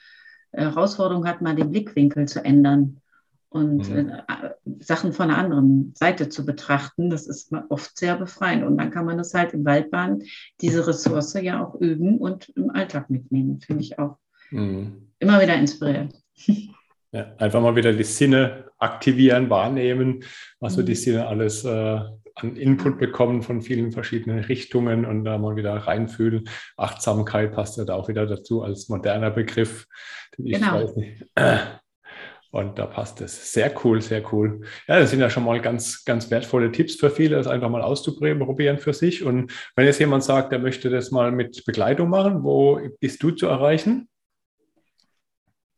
Herausforderungen 0.53 1.29
hat, 1.29 1.43
mal 1.43 1.57
den 1.57 1.71
Blickwinkel 1.71 2.27
zu 2.29 2.45
ändern 2.45 3.01
und 3.55 3.89
mhm. 3.89 4.11
äh, 4.11 4.51
Sachen 4.81 5.13
von 5.13 5.31
einer 5.31 5.39
anderen 5.39 5.93
Seite 5.95 6.29
zu 6.29 6.45
betrachten. 6.45 7.09
Das 7.09 7.27
ist 7.27 7.53
oft 7.69 7.97
sehr 7.97 8.17
befreiend. 8.17 8.65
Und 8.65 8.77
dann 8.79 8.91
kann 8.91 9.07
man 9.07 9.17
das 9.17 9.33
halt 9.33 9.53
im 9.55 9.65
Waldbahn, 9.65 10.23
diese 10.61 10.87
Ressource 10.87 11.35
ja 11.35 11.65
auch 11.65 11.77
üben 11.77 12.19
und 12.19 12.49
im 12.57 12.71
Alltag 12.71 13.11
mitnehmen. 13.11 13.61
Finde 13.61 13.83
ich 13.83 13.99
auch 13.99 14.19
mhm. 14.51 15.09
immer 15.19 15.41
wieder 15.41 15.55
inspirierend. 15.55 16.15
Ja, 17.15 17.33
einfach 17.39 17.61
mal 17.61 17.77
wieder 17.77 17.93
die 17.93 18.03
Sinne 18.03 18.65
aktivieren, 18.79 19.49
wahrnehmen, 19.49 20.25
was 20.59 20.75
so 20.75 20.83
die 20.83 20.93
mhm. 20.93 20.97
Sinne 20.97 21.27
alles 21.29 21.65
äh, 21.65 22.01
an 22.35 22.57
Input 22.57 22.99
bekommen 22.99 23.43
von 23.43 23.63
vielen 23.63 23.93
verschiedenen 23.93 24.41
Richtungen 24.41 25.05
und 25.05 25.25
da 25.25 25.39
mal 25.39 25.55
wieder 25.55 25.75
reinfühlen. 25.75 26.49
Achtsamkeit 26.77 27.53
passt 27.53 27.79
ja 27.79 27.85
da 27.85 27.95
auch 27.95 28.09
wieder 28.09 28.27
dazu 28.27 28.63
als 28.63 28.89
moderner 28.89 29.31
Begriff. 29.31 29.87
genau. 30.37 30.93
Und 32.51 32.79
da 32.79 32.87
passt 32.87 33.21
es. 33.21 33.53
Sehr 33.53 33.75
cool, 33.85 34.01
sehr 34.01 34.33
cool. 34.33 34.61
Ja, 34.87 35.01
das 35.01 35.11
sind 35.11 35.19
ja 35.19 35.29
schon 35.29 35.43
mal 35.43 35.61
ganz, 35.61 36.05
ganz 36.05 36.31
wertvolle 36.31 36.71
Tipps 36.71 36.95
für 36.95 37.11
viele, 37.11 37.35
das 37.35 37.49
einfach 37.49 37.69
mal 37.69 37.83
auszuprobieren 37.83 38.79
für 38.79 38.93
sich. 38.93 39.25
Und 39.25 39.53
wenn 39.75 39.87
jetzt 39.87 39.99
jemand 39.99 40.23
sagt, 40.23 40.53
der 40.53 40.61
möchte 40.61 40.89
das 40.89 41.11
mal 41.11 41.33
mit 41.33 41.65
Begleitung 41.67 42.11
machen, 42.11 42.45
wo 42.45 42.79
bist 43.01 43.21
du 43.25 43.33
zu 43.33 43.49
erreichen? 43.49 44.09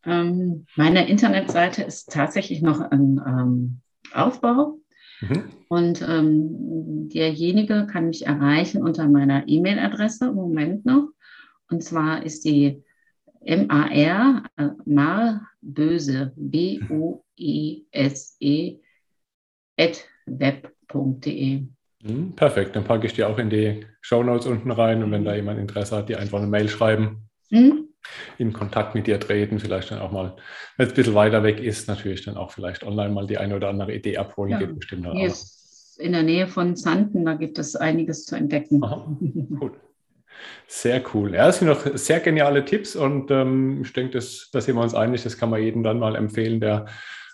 Ähm, 0.07 0.67
meine 0.77 1.09
Internetseite 1.09 1.83
ist 1.83 2.13
tatsächlich 2.13 2.63
noch 2.63 2.81
im 2.93 3.21
ähm, 3.27 3.81
Aufbau. 4.13 4.79
Mhm. 5.21 5.45
Und 5.69 6.01
ähm, 6.03 7.09
derjenige 7.09 7.87
kann 7.91 8.07
mich 8.07 8.25
erreichen 8.27 8.83
unter 8.83 9.09
meiner 9.09 9.49
E-Mail-Adresse 9.49 10.27
im 10.27 10.35
Moment 10.35 10.87
noch. 10.87 11.09
Und 11.69 11.83
zwar 11.83 12.23
ist 12.25 12.45
die 12.45 12.85
M-A-R, 13.41 14.45
äh, 14.57 14.69
Mar 14.85 15.49
Böse, 15.61 16.33
B-O-E-S-E, 16.37 17.19
at 19.79 20.05
web.de. 20.27 21.67
Mhm, 22.03 22.33
perfekt, 22.37 22.77
dann 22.77 22.85
packe 22.85 23.07
ich 23.07 23.15
die 23.15 23.25
auch 23.25 23.39
in 23.39 23.51
die 23.51 23.85
Show 24.01 24.23
Notes 24.23 24.47
unten 24.47 24.71
rein 24.71 25.03
und 25.03 25.11
wenn 25.11 25.25
da 25.25 25.35
jemand 25.35 25.59
Interesse 25.59 25.97
hat, 25.97 26.09
die 26.09 26.15
einfach 26.15 26.39
eine 26.39 26.47
Mail 26.47 26.69
schreiben. 26.69 27.29
Mhm 27.51 27.86
in 28.39 28.53
Kontakt 28.53 28.95
mit 28.95 29.07
dir 29.07 29.19
treten, 29.21 29.59
vielleicht 29.59 29.91
dann 29.91 30.01
auch 30.01 30.13
mal, 30.13 30.37
wenn 30.77 30.87
es 30.87 30.93
ein 30.93 30.97
bisschen 30.97 31.15
weiter 31.15 31.43
weg 31.43 31.61
ist, 31.61 31.89
natürlich 31.89 32.25
dann 32.25 32.37
auch 32.37 32.51
vielleicht 32.51 32.85
online 32.85 33.11
mal 33.11 33.27
die 33.27 33.39
eine 33.39 33.57
oder 33.57 33.69
andere 33.69 33.95
Idee 33.95 34.19
abholen, 34.19 34.53
ja, 34.53 34.59
geht 34.59 34.77
bestimmt 34.77 35.07
dann 35.07 35.17
auch. 35.17 35.37
In 35.99 36.13
der 36.13 36.23
Nähe 36.23 36.47
von 36.47 36.77
Zanten, 36.77 37.25
da 37.25 37.35
gibt 37.35 37.59
es 37.59 37.75
einiges 37.75 38.27
zu 38.27 38.37
entdecken. 38.37 38.85
Aha, 38.85 39.17
cool. 39.61 39.73
Sehr 40.67 41.03
cool. 41.15 41.35
Ja, 41.35 41.47
das 41.47 41.59
sind 41.59 41.69
noch 41.69 41.87
sehr 41.95 42.21
geniale 42.21 42.65
Tipps 42.65 42.97
und 42.97 43.31
ähm, 43.31 43.81
ich 43.83 43.93
denke, 43.93 44.13
das, 44.13 44.51
da 44.53 44.61
sind 44.61 44.77
wir 44.77 44.83
uns 44.83 44.95
einig, 44.95 45.23
das 45.23 45.39
kann 45.39 45.51
man 45.51 45.63
jedem 45.63 45.83
dann 45.83 45.99
mal 45.99 46.17
empfehlen, 46.17 46.61
der 46.61 46.87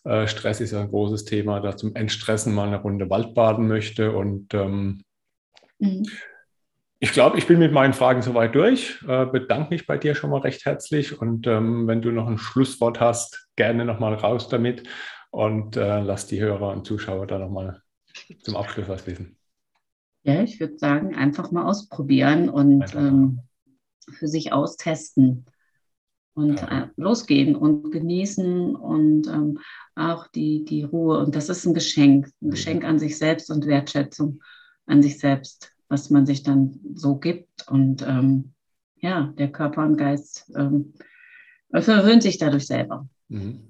äh, 0.04 0.26
Stress 0.26 0.61
ist 0.61 0.72
ja 0.72 0.80
ein 0.80 0.90
großes 0.90 1.24
Thema, 1.24 1.61
da 1.61 1.76
zum 1.76 1.94
Entstressen 1.94 2.54
mal 2.54 2.68
eine 2.68 2.80
Runde 2.80 3.08
Waldbaden 3.11 3.66
möchte 3.68 4.12
und 4.12 4.52
ähm, 4.54 5.02
mhm. 5.78 6.04
Ich 7.02 7.10
glaube, 7.10 7.36
ich 7.36 7.48
bin 7.48 7.58
mit 7.58 7.72
meinen 7.72 7.94
Fragen 7.94 8.22
soweit 8.22 8.54
durch. 8.54 9.02
Äh, 9.08 9.26
bedanke 9.26 9.70
mich 9.70 9.88
bei 9.88 9.98
dir 9.98 10.14
schon 10.14 10.30
mal 10.30 10.38
recht 10.38 10.64
herzlich 10.64 11.20
und 11.20 11.48
ähm, 11.48 11.88
wenn 11.88 12.00
du 12.00 12.12
noch 12.12 12.28
ein 12.28 12.38
Schlusswort 12.38 13.00
hast, 13.00 13.48
gerne 13.56 13.84
nochmal 13.84 14.14
raus 14.14 14.48
damit 14.48 14.84
und 15.32 15.76
äh, 15.76 16.00
lass 16.00 16.28
die 16.28 16.40
Hörer 16.40 16.70
und 16.70 16.86
Zuschauer 16.86 17.26
da 17.26 17.40
nochmal 17.40 17.82
zum 18.42 18.54
Abschluss 18.54 18.86
was 18.86 19.04
wissen. 19.08 19.36
Ja, 20.22 20.44
ich 20.44 20.60
würde 20.60 20.78
sagen, 20.78 21.16
einfach 21.16 21.50
mal 21.50 21.64
ausprobieren 21.64 22.48
und 22.48 22.94
ähm, 22.94 23.40
für 24.08 24.28
sich 24.28 24.52
austesten 24.52 25.46
und 26.34 26.62
äh, 26.62 26.86
losgehen 26.94 27.56
und 27.56 27.90
genießen 27.90 28.76
und 28.76 29.26
ähm, 29.26 29.58
auch 29.96 30.28
die, 30.28 30.64
die 30.64 30.84
Ruhe. 30.84 31.18
Und 31.18 31.34
das 31.34 31.48
ist 31.48 31.66
ein 31.66 31.74
Geschenk, 31.74 32.26
ein 32.26 32.46
mhm. 32.46 32.50
Geschenk 32.50 32.84
an 32.84 33.00
sich 33.00 33.18
selbst 33.18 33.50
und 33.50 33.66
Wertschätzung 33.66 34.40
an 34.86 35.02
sich 35.02 35.18
selbst 35.18 35.71
was 35.92 36.09
man 36.09 36.24
sich 36.24 36.42
dann 36.42 36.81
so 36.94 37.16
gibt. 37.16 37.68
Und 37.68 38.02
ähm, 38.02 38.55
ja, 38.96 39.33
der 39.38 39.52
Körper 39.52 39.85
und 39.85 39.98
Geist 39.98 40.50
ähm, 40.57 40.94
verwöhnt 41.70 42.22
sich 42.22 42.38
dadurch 42.38 42.66
selber. 42.66 43.07
Mhm. 43.28 43.61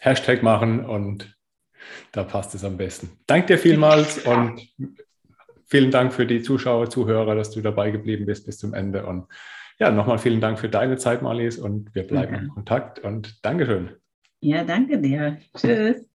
Hashtag 0.00 0.42
machen 0.42 0.84
und 0.84 1.38
da 2.10 2.24
passt 2.24 2.54
es 2.56 2.64
am 2.64 2.76
besten. 2.76 3.10
Danke 3.28 3.46
dir 3.46 3.58
vielmals 3.58 4.18
und 4.26 4.60
vielen 5.66 5.92
Dank 5.92 6.12
für 6.12 6.26
die 6.26 6.42
Zuschauer, 6.42 6.90
Zuhörer, 6.90 7.36
dass 7.36 7.52
du 7.52 7.60
dabei 7.60 7.92
geblieben 7.92 8.26
bist 8.26 8.44
bis 8.46 8.58
zum 8.58 8.74
Ende. 8.74 9.06
Und 9.06 9.26
ja, 9.78 9.92
nochmal 9.92 10.18
vielen 10.18 10.40
Dank 10.40 10.58
für 10.58 10.68
deine 10.68 10.96
Zeit, 10.96 11.22
Marlies, 11.22 11.58
und 11.58 11.94
wir 11.94 12.04
bleiben 12.04 12.34
ja. 12.34 12.40
in 12.40 12.48
Kontakt 12.48 12.98
und 12.98 13.44
Dankeschön. 13.44 13.90
Ja, 14.40 14.64
danke 14.64 15.00
dir. 15.00 15.38
Tschüss. 15.56 16.11